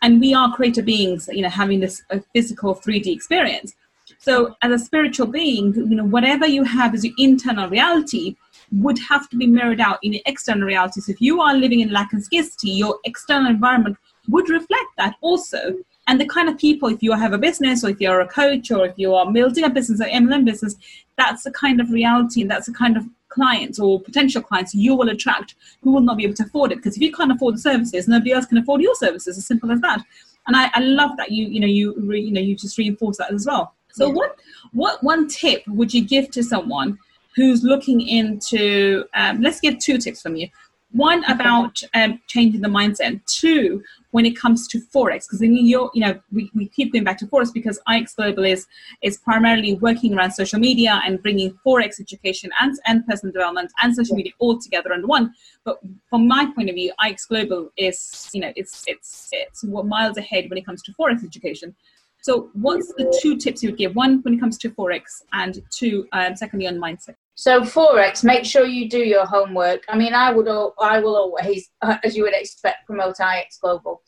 and 0.04 0.22
we 0.22 0.36
are 0.36 0.56
creator 0.56 0.84
beings, 0.84 1.28
you 1.32 1.42
know, 1.42 1.50
having 1.50 1.80
this 1.80 2.04
physical 2.34 2.76
3D 2.76 3.08
experience. 3.08 3.74
So 4.20 4.56
as 4.62 4.72
a 4.72 4.86
spiritual 4.86 5.28
being, 5.28 5.74
you 5.74 5.96
know, 5.96 6.06
whatever 6.06 6.46
you 6.46 6.64
have 6.64 6.94
as 6.94 7.04
your 7.04 7.16
internal 7.18 7.68
reality, 7.70 8.36
would 8.72 8.98
have 9.10 9.30
to 9.30 9.38
be 9.38 9.46
mirrored 9.46 9.80
out 9.80 10.00
in 10.02 10.20
external 10.26 10.68
realities. 10.68 11.08
If 11.08 11.22
you 11.22 11.42
are 11.42 11.56
living 11.56 11.82
in 11.82 11.92
lack 11.92 12.12
and 12.14 12.24
scarcity, 12.24 12.72
your 12.72 13.00
external 13.06 13.52
environment 13.52 13.98
would 14.30 14.50
reflect 14.50 14.92
that 14.98 15.16
also. 15.22 15.78
And 16.08 16.20
the 16.20 16.26
kind 16.26 16.50
of 16.50 16.58
people, 16.58 16.90
if 16.90 17.04
you 17.04 17.14
have 17.14 17.34
a 17.34 17.38
business 17.38 17.84
or 17.84 17.90
if 17.90 18.02
you're 18.02 18.22
a 18.22 18.28
coach 18.28 18.72
or 18.72 18.86
if 18.86 18.94
you 18.98 19.14
are 19.14 19.32
building 19.32 19.64
a 19.64 19.70
business, 19.70 20.00
an 20.00 20.10
MLM 20.10 20.44
business, 20.44 20.76
that's 21.18 21.44
the 21.44 21.52
kind 21.52 21.80
of 21.80 21.92
reality 21.92 22.42
and 22.42 22.52
that's 22.52 22.66
the 22.66 22.74
kind 22.74 22.98
of 22.98 23.06
clients 23.34 23.80
or 23.80 24.00
potential 24.00 24.42
clients 24.42 24.74
you 24.74 24.96
will 24.96 25.10
attract 25.10 25.56
who 25.82 25.92
will 25.92 26.02
not 26.02 26.18
be 26.18 26.24
able 26.24 26.36
to 26.36 26.44
afford 26.44 26.72
it. 26.72 26.76
Because 26.76 26.96
if 26.96 27.02
you 27.02 27.12
can't 27.12 27.32
afford 27.32 27.56
the 27.56 27.60
services, 27.60 28.08
nobody 28.08 28.32
else 28.32 28.46
can 28.46 28.58
afford 28.58 28.82
your 28.82 28.96
services. 28.96 29.38
As 29.38 29.46
simple 29.46 29.72
as 29.72 29.82
that. 29.82 30.04
And 30.48 30.56
I, 30.56 30.70
I 30.74 30.80
love 30.80 31.12
that 31.18 31.32
you, 31.32 31.48
you 31.48 31.60
know, 31.60 31.68
you, 31.68 31.96
re, 31.98 32.20
you 32.22 32.32
know, 32.32 32.42
you 32.42 32.56
just 32.56 32.78
reinforce 32.78 33.18
that 33.18 33.34
as 33.34 33.46
well. 33.46 33.74
So, 33.92 34.08
yeah. 34.08 34.14
what, 34.14 34.40
what 34.72 35.04
one 35.04 35.28
tip 35.28 35.64
would 35.68 35.94
you 35.94 36.04
give 36.04 36.32
to 36.32 36.44
someone 36.44 36.98
who's 37.36 37.64
looking 37.64 38.02
into, 38.02 39.06
um, 39.14 39.42
let's 39.42 39.60
get 39.60 39.80
two 39.80 39.98
tips 39.98 40.22
from 40.22 40.36
you. 40.36 40.48
One 40.94 41.24
about 41.26 41.82
um, 41.96 42.22
changing 42.28 42.62
the 42.62 42.68
mindset. 42.68 43.20
Two, 43.26 43.84
when 44.12 44.26
it 44.26 44.38
comes 44.38 44.68
to 44.68 44.80
forex, 44.80 45.26
because 45.26 45.42
you 45.42 45.90
you 45.94 46.02
know 46.02 46.20
we, 46.32 46.52
we 46.54 46.68
keep 46.68 46.94
going 46.94 47.04
back 47.04 47.18
to 47.18 47.28
forex 47.28 47.52
because 47.52 47.80
IX 47.92 48.14
Global 48.14 48.46
is 48.46 48.68
is 49.02 49.18
primarily 49.18 49.74
working 49.74 50.14
around 50.14 50.32
social 50.32 50.60
media 50.60 51.02
and 51.04 51.22
bringing 51.22 51.58
forex 51.66 52.00
education 52.00 52.52
and 52.62 52.78
and 52.86 53.06
personal 53.08 53.34
development 53.34 53.72
and 53.82 53.96
social 53.96 54.16
media 54.16 54.34
all 54.40 54.60
together 54.60 54.94
under 54.94 55.08
one. 55.08 55.34
But 55.66 55.80
from 56.10 56.28
my 56.28 56.52
point 56.56 56.70
of 56.70 56.76
view, 56.76 56.94
IX 57.04 57.26
Global 57.26 57.70
is 57.76 58.30
you 58.34 58.42
know 58.42 58.54
it's 58.56 58.84
it's 58.88 59.30
it's 59.32 59.64
miles 59.64 60.18
ahead 60.18 60.50
when 60.50 60.58
it 60.58 60.66
comes 60.66 60.84
to 60.84 60.94
forex 60.94 61.26
education. 61.26 61.76
So, 62.24 62.50
what's 62.54 62.88
the 62.94 63.14
two 63.22 63.36
tips 63.36 63.62
you 63.62 63.70
would 63.70 63.78
give? 63.78 63.98
One 63.98 64.22
when 64.22 64.36
it 64.36 64.40
comes 64.40 64.58
to 64.60 64.70
forex, 64.70 65.24
and 65.34 65.62
two, 65.70 66.08
um, 66.14 66.38
secondly, 66.38 66.68
on 66.68 66.76
mindset. 66.76 67.16
So 67.36 67.62
forex, 67.62 68.24
make 68.24 68.46
sure 68.46 68.66
you 68.66 68.88
do 68.88 69.00
your 69.00 69.26
homework. 69.26 69.84
I 69.90 69.98
mean, 69.98 70.14
I 70.14 70.32
would, 70.32 70.48
I 70.80 71.00
will 71.00 71.16
always, 71.16 71.70
as 72.04 72.16
you 72.16 72.24
would 72.24 72.36
expect, 72.36 72.86
promote 72.86 73.16
IX 73.20 73.58
Global. 73.60 74.02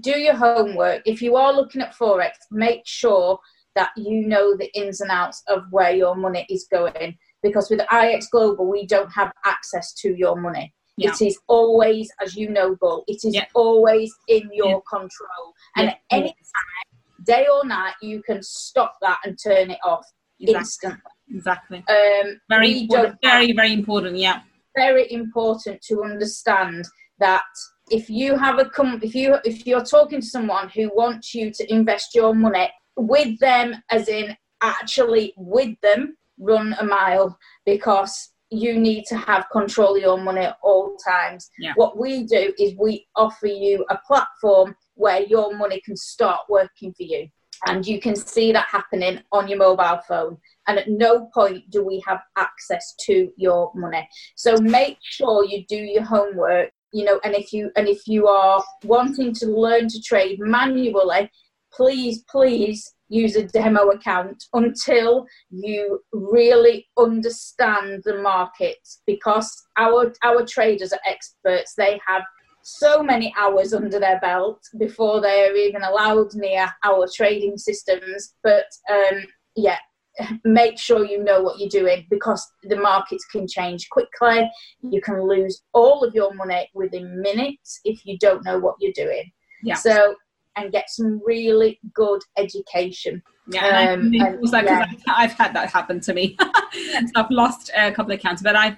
Do 0.00 0.18
your 0.18 0.34
homework. 0.34 1.02
If 1.04 1.20
you 1.20 1.36
are 1.36 1.52
looking 1.52 1.82
at 1.82 1.94
forex, 1.94 2.30
make 2.50 2.82
sure 2.84 3.38
that 3.74 3.90
you 3.96 4.26
know 4.26 4.56
the 4.56 4.70
ins 4.78 5.00
and 5.00 5.10
outs 5.10 5.42
of 5.48 5.64
where 5.70 5.92
your 5.92 6.14
money 6.14 6.46
is 6.48 6.66
going. 6.70 7.16
Because 7.42 7.68
with 7.70 7.80
IX 7.92 8.26
Global, 8.28 8.70
we 8.70 8.86
don't 8.86 9.10
have 9.10 9.32
access 9.44 9.92
to 9.94 10.14
your 10.16 10.40
money. 10.40 10.72
Yeah. 10.96 11.10
It 11.10 11.22
is 11.22 11.38
always, 11.48 12.10
as 12.20 12.36
you 12.36 12.50
know, 12.50 12.76
Gul, 12.76 13.04
it 13.08 13.24
is 13.24 13.34
yeah. 13.34 13.46
always 13.54 14.14
in 14.28 14.48
your 14.52 14.68
yeah. 14.68 14.98
control. 14.98 15.54
And 15.76 15.96
any 16.10 16.28
time, 16.28 17.24
day 17.24 17.46
or 17.52 17.66
night, 17.66 17.94
you 18.02 18.22
can 18.22 18.42
stop 18.42 18.96
that 19.00 19.18
and 19.24 19.38
turn 19.42 19.70
it 19.70 19.78
off 19.84 20.06
exactly. 20.38 20.58
instantly. 20.60 21.10
Exactly. 21.34 21.84
Um, 21.88 22.40
very 22.48 22.80
important. 22.82 23.18
Very, 23.22 23.52
very 23.52 23.72
important. 23.72 24.16
Yeah. 24.16 24.40
Very 24.76 25.10
important 25.12 25.80
to 25.88 26.02
understand 26.02 26.84
that 27.18 27.42
if 27.90 28.08
you 28.08 28.36
have 28.36 28.58
a 28.58 28.64
com- 28.66 29.00
if 29.02 29.14
you 29.14 29.36
if 29.44 29.66
you're 29.66 29.84
talking 29.84 30.20
to 30.20 30.26
someone 30.26 30.68
who 30.70 30.90
wants 30.94 31.34
you 31.34 31.50
to 31.50 31.72
invest 31.72 32.14
your 32.14 32.34
money 32.34 32.70
with 32.96 33.38
them, 33.38 33.74
as 33.90 34.08
in 34.08 34.36
actually 34.62 35.34
with 35.36 35.74
them, 35.82 36.16
run 36.38 36.74
a 36.78 36.84
mile 36.84 37.38
because 37.66 38.30
you 38.50 38.78
need 38.78 39.04
to 39.06 39.16
have 39.16 39.46
control 39.50 39.96
of 39.96 40.02
your 40.02 40.18
money 40.18 40.42
at 40.42 40.56
all 40.62 40.96
times. 40.96 41.50
Yeah. 41.58 41.72
What 41.76 41.98
we 41.98 42.24
do 42.24 42.52
is 42.58 42.74
we 42.78 43.06
offer 43.16 43.46
you 43.46 43.84
a 43.88 43.98
platform 44.06 44.74
where 44.94 45.22
your 45.22 45.56
money 45.56 45.80
can 45.84 45.96
start 45.96 46.40
working 46.48 46.92
for 46.92 47.04
you 47.04 47.28
and 47.66 47.86
you 47.86 48.00
can 48.00 48.16
see 48.16 48.52
that 48.52 48.66
happening 48.70 49.20
on 49.32 49.48
your 49.48 49.58
mobile 49.58 50.00
phone. 50.08 50.36
And 50.66 50.78
at 50.78 50.88
no 50.88 51.28
point 51.34 51.70
do 51.70 51.84
we 51.84 52.02
have 52.06 52.20
access 52.36 52.94
to 53.06 53.30
your 53.36 53.72
money. 53.74 54.08
So 54.36 54.56
make 54.56 54.98
sure 55.02 55.44
you 55.44 55.64
do 55.68 55.76
your 55.76 56.04
homework 56.04 56.70
you 56.94 57.04
know 57.04 57.18
and 57.24 57.34
if 57.34 57.54
you 57.54 57.70
and 57.76 57.88
if 57.88 58.06
you 58.06 58.26
are 58.26 58.62
wanting 58.84 59.32
to 59.32 59.46
learn 59.46 59.88
to 59.88 59.98
trade 60.02 60.38
manually 60.38 61.30
please 61.72 62.22
please 62.30 62.92
use 63.12 63.36
a 63.36 63.44
demo 63.44 63.90
account 63.90 64.42
until 64.54 65.26
you 65.50 66.00
really 66.12 66.86
understand 66.98 68.02
the 68.04 68.18
market 68.22 68.78
because 69.06 69.50
our 69.76 70.12
our 70.24 70.44
traders 70.46 70.92
are 70.92 71.00
experts. 71.06 71.74
They 71.76 72.00
have 72.06 72.22
so 72.62 73.02
many 73.02 73.34
hours 73.38 73.72
under 73.72 73.98
their 73.98 74.20
belt 74.20 74.60
before 74.78 75.20
they 75.20 75.48
are 75.48 75.54
even 75.54 75.82
allowed 75.82 76.34
near 76.34 76.68
our 76.84 77.06
trading 77.14 77.56
systems. 77.58 78.34
But 78.42 78.66
um, 78.90 79.24
yeah, 79.56 79.78
make 80.44 80.78
sure 80.78 81.04
you 81.04 81.22
know 81.22 81.42
what 81.42 81.58
you're 81.58 81.68
doing 81.68 82.06
because 82.10 82.46
the 82.64 82.76
markets 82.76 83.24
can 83.26 83.46
change 83.46 83.88
quickly. 83.90 84.48
You 84.82 85.00
can 85.00 85.26
lose 85.26 85.62
all 85.72 86.04
of 86.04 86.14
your 86.14 86.34
money 86.34 86.68
within 86.74 87.20
minutes 87.20 87.80
if 87.84 88.04
you 88.04 88.18
don't 88.18 88.44
know 88.44 88.58
what 88.58 88.76
you're 88.80 88.92
doing. 88.94 89.30
Yeah. 89.62 89.74
So 89.74 90.14
and 90.56 90.70
get 90.70 90.90
some 90.90 91.20
really 91.24 91.80
good 91.94 92.20
education. 92.36 93.22
Yeah, 93.48 93.92
um, 93.92 94.12
and 94.14 94.50
like, 94.50 94.66
yeah. 94.66 94.86
I've, 94.88 95.30
I've, 95.30 95.32
had 95.32 95.54
that 95.54 95.70
happen 95.70 95.98
to 96.00 96.14
me. 96.14 96.36
so 96.72 97.06
I've 97.16 97.30
lost 97.30 97.70
a 97.76 97.90
couple 97.90 98.12
of 98.12 98.18
accounts, 98.18 98.42
but 98.42 98.54
I've 98.54 98.76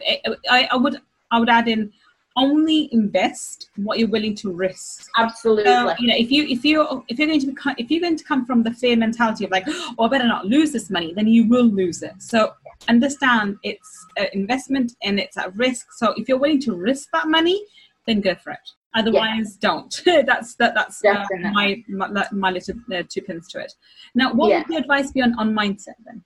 I, 0.49 0.68
I 0.70 0.77
would 0.77 1.01
I 1.31 1.38
would 1.38 1.49
add 1.49 1.68
in 1.68 1.92
only 2.37 2.88
invest 2.92 3.70
what 3.77 3.99
you're 3.99 4.09
willing 4.09 4.35
to 4.35 4.53
risk. 4.53 5.09
Absolutely. 5.16 5.64
So, 5.64 5.94
you 5.99 6.09
know, 6.09 6.16
if 6.16 6.31
you 6.31 6.44
if 6.44 6.64
you 6.64 7.05
if 7.09 7.18
you're 7.18 7.29
going 7.29 7.40
to 7.40 7.47
become 7.47 7.75
if 7.79 7.90
you're 7.90 8.01
going 8.01 8.16
to 8.16 8.25
come 8.25 8.44
from 8.44 8.62
the 8.62 8.73
fear 8.73 8.97
mentality 8.97 9.44
of 9.44 9.51
like, 9.51 9.64
oh, 9.66 9.94
I 10.05 10.09
better 10.09 10.27
not 10.27 10.47
lose 10.47 10.73
this 10.73 10.90
money, 10.90 11.12
then 11.14 11.29
you 11.29 11.49
will 11.49 11.66
lose 11.66 12.03
it. 12.03 12.14
So 12.18 12.53
understand 12.88 13.57
it's 13.62 14.07
an 14.16 14.27
investment 14.33 14.92
and 15.03 15.18
it's 15.20 15.37
at 15.37 15.55
risk. 15.57 15.92
So 15.92 16.12
if 16.16 16.29
you're 16.29 16.38
willing 16.38 16.61
to 16.62 16.75
risk 16.75 17.09
that 17.12 17.29
money, 17.29 17.64
then 18.07 18.20
go 18.20 18.35
for 18.35 18.53
it. 18.53 18.70
Otherwise, 18.97 19.59
yeah. 19.61 19.68
don't. 19.68 20.03
that's 20.27 20.55
that, 20.57 20.75
that's 20.75 21.05
uh, 21.05 21.25
my, 21.53 21.83
my, 21.88 22.27
my 22.31 22.51
little 22.51 22.75
uh, 22.94 23.03
two 23.09 23.23
pins 23.23 23.49
to 23.49 23.61
it. 23.61 23.73
Now, 24.14 24.33
what 24.33 24.51
yeah. 24.51 24.59
would 24.59 24.68
your 24.68 24.81
advice 24.81 25.11
be 25.11 25.23
on 25.23 25.35
on 25.38 25.53
mindset 25.53 25.97
then? 26.05 26.23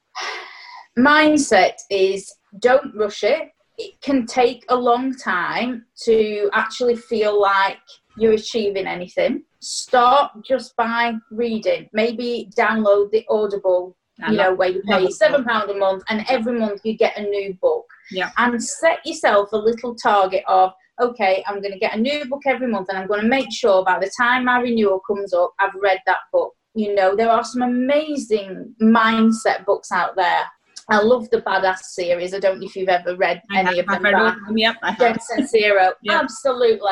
Mindset 0.98 1.74
is 1.90 2.34
don't 2.60 2.94
rush 2.94 3.22
it 3.22 3.50
it 3.78 4.00
can 4.00 4.26
take 4.26 4.64
a 4.68 4.76
long 4.76 5.14
time 5.14 5.86
to 6.04 6.50
actually 6.52 6.96
feel 6.96 7.40
like 7.40 7.78
you're 8.16 8.32
achieving 8.32 8.86
anything. 8.86 9.44
Start 9.60 10.32
just 10.44 10.76
by 10.76 11.14
reading. 11.30 11.88
Maybe 11.92 12.50
download 12.56 13.10
the 13.10 13.24
Audible 13.28 13.96
you 14.26 14.36
know, 14.36 14.54
where 14.54 14.70
you 14.70 14.82
pay 14.82 15.08
seven 15.10 15.44
pound 15.44 15.70
a 15.70 15.74
month, 15.74 16.02
and 16.08 16.24
every 16.28 16.58
month 16.58 16.80
you 16.84 16.96
get 16.96 17.16
a 17.16 17.22
new 17.22 17.54
book. 17.60 17.86
Yeah. 18.10 18.30
And 18.36 18.62
set 18.62 19.04
yourself 19.04 19.52
a 19.52 19.56
little 19.56 19.94
target 19.94 20.42
of 20.48 20.72
okay, 21.00 21.44
I'm 21.46 21.60
going 21.60 21.72
to 21.72 21.78
get 21.78 21.94
a 21.94 22.00
new 22.00 22.24
book 22.24 22.42
every 22.46 22.66
month, 22.66 22.88
and 22.88 22.98
I'm 22.98 23.06
going 23.06 23.20
to 23.20 23.28
make 23.28 23.52
sure 23.52 23.84
by 23.84 24.00
the 24.00 24.10
time 24.20 24.46
my 24.46 24.58
renewal 24.58 25.00
comes 25.06 25.32
up, 25.32 25.54
I've 25.60 25.74
read 25.80 26.00
that 26.06 26.18
book. 26.32 26.54
You 26.74 26.94
know, 26.94 27.14
there 27.14 27.30
are 27.30 27.44
some 27.44 27.62
amazing 27.62 28.74
mindset 28.82 29.64
books 29.64 29.92
out 29.92 30.16
there. 30.16 30.44
I 30.90 31.00
love 31.02 31.28
the 31.30 31.42
Badass 31.42 31.80
series. 31.80 32.32
I 32.32 32.38
don't 32.38 32.60
know 32.60 32.66
if 32.66 32.74
you've 32.74 32.88
ever 32.88 33.16
read 33.16 33.42
I 33.50 33.60
any 33.60 33.78
of 33.78 33.86
them. 33.86 33.94
I've 33.96 34.02
read 34.02 34.12
but 34.12 34.34
them, 34.46 34.56
Yep, 34.58 34.76
I 34.82 34.92
have. 34.92 35.20
Zero, 35.48 35.92
Yeah. 36.02 36.20
absolutely. 36.20 36.90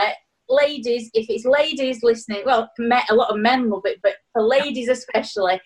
Ladies, 0.48 1.10
if 1.14 1.26
it's 1.28 1.44
ladies 1.44 2.02
listening, 2.02 2.42
well, 2.46 2.70
a 2.78 3.14
lot 3.14 3.30
of 3.30 3.38
men 3.38 3.68
love 3.70 3.82
it, 3.84 3.98
but 4.02 4.16
for 4.32 4.42
ladies 4.42 4.88
especially, 4.88 5.60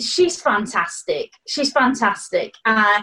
she's 0.00 0.40
fantastic. 0.40 1.30
She's 1.46 1.72
fantastic. 1.72 2.52
Uh, 2.66 3.02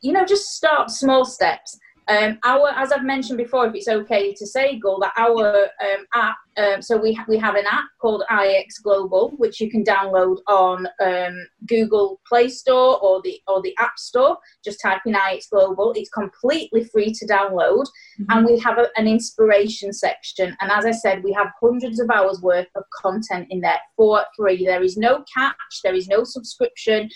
you 0.00 0.12
know, 0.12 0.24
just 0.24 0.54
start 0.54 0.90
small 0.90 1.24
steps. 1.24 1.78
Um, 2.08 2.38
our, 2.44 2.68
as 2.76 2.92
I've 2.92 3.04
mentioned 3.04 3.38
before, 3.38 3.66
if 3.66 3.74
it's 3.74 3.88
okay 3.88 4.34
to 4.34 4.46
say, 4.46 4.78
Gull, 4.78 5.00
that 5.00 5.12
our 5.16 5.64
um, 5.64 6.06
app. 6.14 6.36
Um, 6.56 6.80
so 6.82 6.96
we 6.96 7.14
ha- 7.14 7.24
we 7.26 7.36
have 7.38 7.56
an 7.56 7.64
app 7.66 7.86
called 8.00 8.22
IX 8.30 8.78
Global, 8.78 9.30
which 9.38 9.60
you 9.60 9.68
can 9.70 9.82
download 9.82 10.36
on 10.46 10.86
um, 11.02 11.46
Google 11.66 12.20
Play 12.28 12.48
Store 12.48 13.00
or 13.00 13.20
the 13.22 13.40
or 13.48 13.60
the 13.62 13.74
App 13.78 13.98
Store. 13.98 14.38
Just 14.64 14.80
type 14.80 15.00
in 15.06 15.16
IX 15.16 15.44
Global. 15.48 15.92
It's 15.96 16.10
completely 16.10 16.84
free 16.84 17.12
to 17.12 17.26
download, 17.26 17.86
and 18.28 18.46
we 18.46 18.58
have 18.60 18.78
a, 18.78 18.88
an 18.96 19.08
inspiration 19.08 19.92
section. 19.92 20.56
And 20.60 20.70
as 20.70 20.84
I 20.84 20.92
said, 20.92 21.24
we 21.24 21.32
have 21.32 21.48
hundreds 21.60 21.98
of 21.98 22.10
hours 22.10 22.40
worth 22.40 22.68
of 22.76 22.84
content 23.02 23.48
in 23.50 23.60
there 23.60 23.80
for 23.96 24.24
free. 24.36 24.64
There 24.64 24.82
is 24.82 24.96
no 24.96 25.24
catch. 25.34 25.80
There 25.82 25.94
is 25.94 26.06
no 26.06 26.22
subscription 26.22 27.08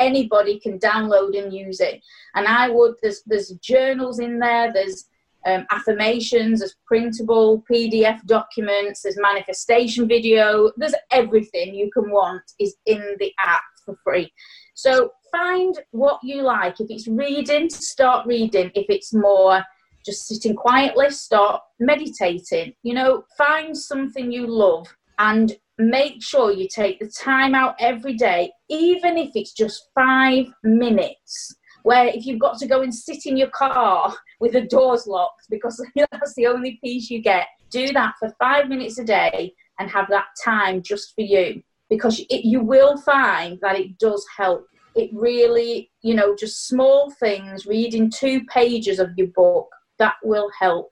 anybody 0.00 0.58
can 0.58 0.78
download 0.78 1.38
and 1.40 1.52
use 1.52 1.80
it. 1.80 2.02
And 2.34 2.46
I 2.46 2.68
would 2.68 2.94
there's 3.02 3.22
there's 3.26 3.50
journals 3.62 4.18
in 4.18 4.38
there. 4.38 4.72
There's 4.72 5.06
um, 5.46 5.66
affirmations. 5.70 6.60
There's 6.60 6.76
printable 6.86 7.62
PDF 7.70 8.24
documents. 8.26 9.02
There's 9.02 9.18
manifestation 9.18 10.08
video. 10.08 10.72
There's 10.76 10.94
everything 11.10 11.74
you 11.74 11.90
can 11.92 12.10
want 12.10 12.42
is 12.58 12.76
in 12.86 13.16
the 13.18 13.32
app 13.38 13.62
for 13.84 13.96
free. 14.04 14.32
So 14.74 15.10
find 15.30 15.78
what 15.90 16.20
you 16.22 16.42
like. 16.42 16.80
If 16.80 16.90
it's 16.90 17.08
reading, 17.08 17.70
start 17.70 18.26
reading. 18.26 18.70
If 18.74 18.86
it's 18.88 19.14
more 19.14 19.62
just 20.04 20.26
sitting 20.26 20.56
quietly, 20.56 21.10
start 21.10 21.62
meditating. 21.78 22.74
You 22.82 22.94
know, 22.94 23.24
find 23.36 23.76
something 23.76 24.32
you 24.32 24.46
love 24.46 24.94
and 25.18 25.56
make 25.80 26.22
sure 26.22 26.52
you 26.52 26.68
take 26.68 26.98
the 27.00 27.08
time 27.08 27.54
out 27.54 27.74
every 27.78 28.14
day, 28.14 28.52
even 28.68 29.16
if 29.16 29.30
it's 29.34 29.52
just 29.52 29.88
five 29.94 30.46
minutes. 30.62 31.54
Where 31.82 32.06
if 32.06 32.26
you've 32.26 32.40
got 32.40 32.58
to 32.58 32.66
go 32.66 32.82
and 32.82 32.94
sit 32.94 33.24
in 33.24 33.36
your 33.36 33.48
car 33.50 34.14
with 34.40 34.52
the 34.52 34.62
doors 34.62 35.06
locked 35.06 35.46
because 35.48 35.84
that's 35.96 36.34
the 36.34 36.46
only 36.46 36.78
peace 36.84 37.10
you 37.10 37.22
get, 37.22 37.46
do 37.70 37.92
that 37.92 38.14
for 38.18 38.34
five 38.38 38.68
minutes 38.68 38.98
a 38.98 39.04
day 39.04 39.54
and 39.78 39.90
have 39.90 40.08
that 40.10 40.26
time 40.44 40.82
just 40.82 41.14
for 41.14 41.22
you 41.22 41.62
because 41.88 42.20
it, 42.30 42.44
you 42.44 42.60
will 42.60 42.96
find 42.98 43.58
that 43.62 43.78
it 43.78 43.98
does 43.98 44.24
help. 44.36 44.66
It 44.94 45.10
really, 45.12 45.90
you 46.02 46.14
know, 46.14 46.36
just 46.36 46.66
small 46.66 47.10
things, 47.18 47.64
reading 47.66 48.10
two 48.10 48.44
pages 48.44 48.98
of 48.98 49.10
your 49.16 49.28
book, 49.28 49.68
that 49.98 50.14
will 50.22 50.50
help. 50.58 50.90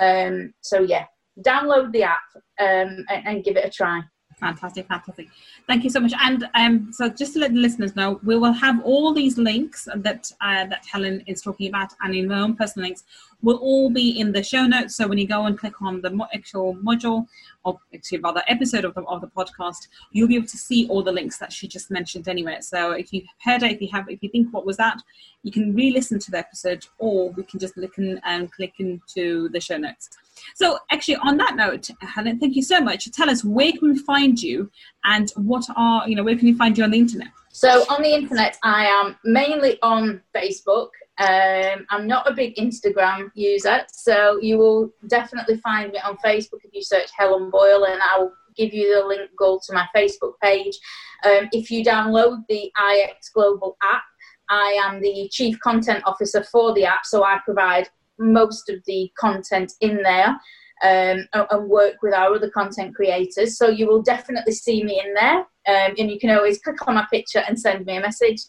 Um, 0.00 0.52
so, 0.60 0.80
yeah, 0.80 1.06
download 1.40 1.92
the 1.92 2.02
app 2.02 2.20
um, 2.60 3.04
and, 3.08 3.26
and 3.26 3.44
give 3.44 3.56
it 3.56 3.64
a 3.64 3.70
try. 3.70 4.02
Fantastic, 4.40 4.86
fantastic. 4.86 5.28
Thank 5.66 5.82
you 5.82 5.90
so 5.90 5.98
much. 5.98 6.12
And 6.20 6.48
um, 6.54 6.92
so, 6.92 7.08
just 7.08 7.32
to 7.32 7.40
let 7.40 7.52
the 7.52 7.58
listeners 7.58 7.96
know, 7.96 8.20
we 8.22 8.38
will 8.38 8.52
have 8.52 8.80
all 8.84 9.12
these 9.12 9.36
links 9.36 9.88
that 9.96 10.30
uh, 10.40 10.64
that 10.66 10.86
Helen 10.90 11.24
is 11.26 11.42
talking 11.42 11.68
about, 11.68 11.92
and 12.02 12.14
in 12.14 12.28
my 12.28 12.40
own 12.40 12.54
personal 12.54 12.86
links, 12.86 13.02
will 13.42 13.56
all 13.56 13.90
be 13.90 14.18
in 14.20 14.32
the 14.32 14.42
show 14.42 14.66
notes. 14.66 14.96
So 14.96 15.06
when 15.06 15.18
you 15.18 15.26
go 15.26 15.46
and 15.46 15.58
click 15.58 15.82
on 15.82 16.00
the 16.00 16.28
actual 16.32 16.76
module, 16.76 17.26
or 17.64 17.80
actually 17.92 18.18
rather 18.18 18.42
episode 18.46 18.84
of 18.84 18.94
the 18.94 19.02
of 19.02 19.20
the 19.20 19.26
podcast, 19.28 19.88
you'll 20.12 20.28
be 20.28 20.36
able 20.36 20.46
to 20.46 20.56
see 20.56 20.86
all 20.88 21.02
the 21.02 21.12
links 21.12 21.38
that 21.38 21.52
she 21.52 21.66
just 21.66 21.90
mentioned 21.90 22.28
anyway. 22.28 22.58
So 22.60 22.92
if 22.92 23.12
you've 23.12 23.26
heard 23.42 23.62
it, 23.64 23.72
if 23.72 23.80
you 23.80 23.88
have, 23.92 24.08
if 24.08 24.22
you 24.22 24.28
think 24.28 24.52
what 24.52 24.66
was 24.66 24.76
that, 24.76 25.00
you 25.42 25.50
can 25.50 25.74
re-listen 25.74 26.18
to 26.20 26.30
the 26.30 26.38
episode, 26.38 26.86
or 26.98 27.30
we 27.30 27.42
can 27.42 27.58
just 27.58 27.76
look 27.76 27.96
and 27.98 28.52
click 28.52 28.74
into 28.78 29.48
the 29.48 29.60
show 29.60 29.78
notes. 29.78 30.10
So, 30.56 30.78
actually, 30.90 31.16
on 31.16 31.36
that 31.38 31.56
note, 31.56 31.88
Helen, 32.00 32.38
thank 32.38 32.56
you 32.56 32.62
so 32.62 32.80
much. 32.80 33.10
Tell 33.12 33.30
us 33.30 33.44
where 33.44 33.72
can 33.72 33.92
we 33.92 33.98
find 33.98 34.40
you, 34.40 34.70
and 35.04 35.30
what 35.36 35.64
are 35.76 36.08
you 36.08 36.16
know 36.16 36.24
where 36.24 36.36
can 36.36 36.46
we 36.46 36.54
find 36.54 36.76
you 36.76 36.84
on 36.84 36.90
the 36.90 36.98
internet? 36.98 37.28
So 37.52 37.84
on 37.90 38.02
the 38.02 38.14
internet, 38.14 38.56
I 38.62 38.86
am 38.86 39.16
mainly 39.24 39.78
on 39.82 40.22
Facebook. 40.32 40.90
Um, 41.18 41.86
I'm 41.90 42.06
not 42.06 42.30
a 42.30 42.34
big 42.34 42.54
Instagram 42.54 43.32
user, 43.34 43.80
so 43.90 44.38
you 44.40 44.58
will 44.58 44.90
definitely 45.08 45.56
find 45.56 45.90
me 45.90 45.98
on 46.04 46.16
Facebook 46.24 46.60
if 46.62 46.72
you 46.72 46.82
search 46.82 47.10
Helen 47.18 47.50
Boyle, 47.50 47.84
and 47.86 48.00
I 48.00 48.20
will 48.20 48.32
give 48.56 48.72
you 48.72 48.94
the 48.94 49.06
link 49.06 49.30
go 49.36 49.58
to 49.66 49.72
my 49.72 49.86
Facebook 49.96 50.34
page. 50.40 50.78
Um, 51.24 51.48
if 51.50 51.70
you 51.70 51.84
download 51.84 52.44
the 52.48 52.70
IX 52.92 53.28
Global 53.34 53.76
app, 53.82 54.02
I 54.50 54.78
am 54.84 55.00
the 55.00 55.28
chief 55.32 55.58
content 55.60 56.02
officer 56.06 56.44
for 56.44 56.72
the 56.74 56.84
app, 56.84 57.04
so 57.06 57.24
I 57.24 57.40
provide 57.44 57.88
most 58.18 58.68
of 58.68 58.82
the 58.86 59.10
content 59.18 59.72
in 59.80 60.02
there 60.02 60.38
um, 60.82 61.26
and 61.32 61.68
work 61.68 61.94
with 62.02 62.14
our 62.14 62.34
other 62.34 62.50
content 62.50 62.94
creators. 62.94 63.56
So 63.56 63.68
you 63.68 63.86
will 63.86 64.02
definitely 64.02 64.52
see 64.52 64.82
me 64.84 65.02
in 65.04 65.14
there, 65.14 65.38
um, 65.38 65.94
and 65.98 66.10
you 66.10 66.18
can 66.18 66.30
always 66.30 66.58
click 66.58 66.86
on 66.86 66.94
my 66.94 67.06
picture 67.10 67.42
and 67.46 67.58
send 67.58 67.86
me 67.86 67.96
a 67.96 68.00
message. 68.00 68.42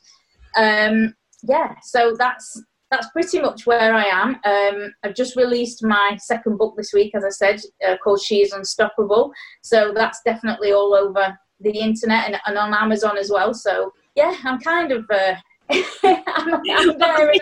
Um, 0.56 1.16
yeah, 1.44 1.76
so 1.84 2.16
that's 2.18 2.62
that's 2.92 3.10
pretty 3.12 3.40
much 3.40 3.68
where 3.68 3.94
I 3.94 4.06
am. 4.06 4.40
Um, 4.46 4.94
I've 5.04 5.14
just 5.14 5.36
released 5.36 5.84
my 5.84 6.18
second 6.20 6.58
book 6.58 6.74
this 6.76 6.92
week, 6.92 7.14
as 7.14 7.24
I 7.24 7.30
said, 7.30 7.62
uh, 7.88 7.98
called 8.04 8.20
She 8.20 8.42
Is 8.42 8.52
Unstoppable. 8.52 9.32
So 9.62 9.94
that's 9.94 10.22
definitely 10.26 10.72
all 10.72 10.96
over 10.96 11.38
the 11.60 11.78
internet 11.78 12.26
and, 12.26 12.38
and 12.48 12.58
on 12.58 12.74
Amazon 12.74 13.16
as 13.16 13.30
well. 13.30 13.54
So 13.54 13.94
yeah, 14.16 14.36
I'm 14.44 14.60
kind 14.60 14.92
of. 14.92 15.06
Uh, 15.10 15.36
I'm, 15.70 16.62
I'm. 17.02 17.34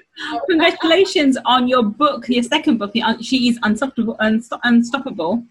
Congratulations 0.50 1.38
on 1.46 1.68
your 1.68 1.84
book, 1.84 2.28
your 2.28 2.44
second 2.44 2.78
book, 2.78 2.94
She 3.22 3.50
is 3.50 3.60
Unstoppable, 3.64 4.18
Unstoppable 4.20 5.44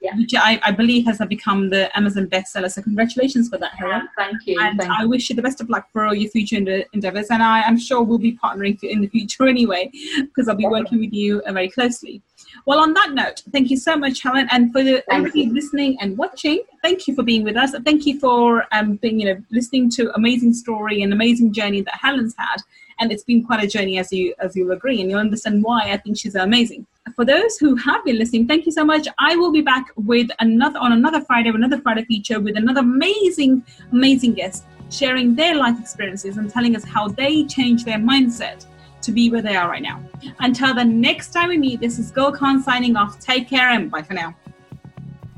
Yeah. 0.00 0.16
which 0.16 0.34
I, 0.34 0.60
I 0.64 0.70
believe 0.72 1.04
has 1.06 1.18
become 1.28 1.70
the 1.70 1.94
Amazon 1.96 2.26
bestseller. 2.26 2.70
So 2.70 2.82
congratulations 2.82 3.48
for 3.48 3.58
that, 3.58 3.72
Helen. 3.74 4.08
Thank 4.16 4.46
you. 4.46 4.60
And 4.60 4.78
thank 4.78 4.90
I 4.90 5.04
wish 5.04 5.28
you 5.30 5.36
the 5.36 5.42
best 5.42 5.60
of 5.60 5.68
luck 5.70 5.88
for 5.92 6.04
all 6.04 6.14
your 6.14 6.30
future 6.30 6.56
ende- 6.56 6.86
endeavors. 6.92 7.28
And 7.30 7.42
I 7.42 7.60
am 7.62 7.78
sure 7.78 8.02
we'll 8.02 8.18
be 8.18 8.38
partnering 8.42 8.82
in 8.82 9.00
the 9.00 9.08
future 9.08 9.46
anyway, 9.54 9.90
because 10.20 10.48
I'll 10.48 10.56
be 10.56 10.66
working 10.66 11.00
with 11.00 11.12
you 11.12 11.40
uh, 11.46 11.52
very 11.52 11.68
closely. 11.70 12.22
Well, 12.66 12.80
on 12.80 12.94
that 12.94 13.12
note, 13.12 13.42
thank 13.52 13.70
you 13.70 13.76
so 13.76 13.96
much, 13.96 14.22
Helen, 14.22 14.48
and 14.50 14.72
for 14.72 14.82
the, 14.82 15.02
everybody 15.10 15.46
listening 15.46 15.96
and 16.00 16.16
watching. 16.16 16.62
Thank 16.82 17.08
you 17.08 17.14
for 17.14 17.22
being 17.22 17.42
with 17.42 17.56
us. 17.56 17.74
Thank 17.84 18.06
you 18.06 18.18
for 18.20 18.64
um, 18.72 18.96
being, 18.96 19.20
you 19.20 19.34
know, 19.34 19.42
listening 19.50 19.90
to 19.92 20.14
amazing 20.14 20.52
story 20.54 21.02
and 21.02 21.12
amazing 21.12 21.52
journey 21.52 21.80
that 21.82 21.94
Helen's 21.94 22.34
had. 22.36 22.58
And 23.00 23.10
it's 23.10 23.24
been 23.24 23.42
quite 23.44 23.64
a 23.64 23.66
journey, 23.66 23.98
as 23.98 24.12
you 24.12 24.34
as 24.40 24.54
you'll 24.54 24.72
agree, 24.72 25.00
and 25.00 25.08
you'll 25.08 25.20
understand 25.20 25.62
why 25.62 25.90
I 25.90 25.96
think 25.96 26.18
she's 26.18 26.34
amazing. 26.34 26.86
For 27.16 27.24
those 27.24 27.56
who 27.56 27.74
have 27.76 28.04
been 28.04 28.18
listening, 28.18 28.46
thank 28.46 28.66
you 28.66 28.72
so 28.72 28.84
much. 28.84 29.08
I 29.18 29.36
will 29.36 29.52
be 29.52 29.62
back 29.62 29.86
with 29.96 30.28
another 30.38 30.78
on 30.78 30.92
another 30.92 31.22
Friday, 31.22 31.48
another 31.48 31.80
Friday 31.80 32.04
feature 32.04 32.40
with 32.40 32.58
another 32.58 32.80
amazing, 32.80 33.64
amazing 33.90 34.34
guest 34.34 34.64
sharing 34.90 35.34
their 35.34 35.54
life 35.54 35.78
experiences 35.80 36.36
and 36.36 36.50
telling 36.50 36.76
us 36.76 36.84
how 36.84 37.08
they 37.08 37.44
changed 37.44 37.86
their 37.86 37.98
mindset 37.98 38.66
to 39.02 39.12
be 39.12 39.30
where 39.30 39.42
they 39.42 39.56
are 39.56 39.68
right 39.68 39.82
now. 39.82 40.02
Until 40.40 40.74
the 40.74 40.84
next 40.84 41.32
time 41.32 41.48
we 41.48 41.58
meet, 41.58 41.80
this 41.80 41.98
is 41.98 42.10
Khan 42.10 42.62
signing 42.62 42.96
off. 42.96 43.18
Take 43.20 43.48
care 43.48 43.70
and 43.70 43.90
bye 43.90 44.02
for 44.02 44.14
now. 44.14 44.34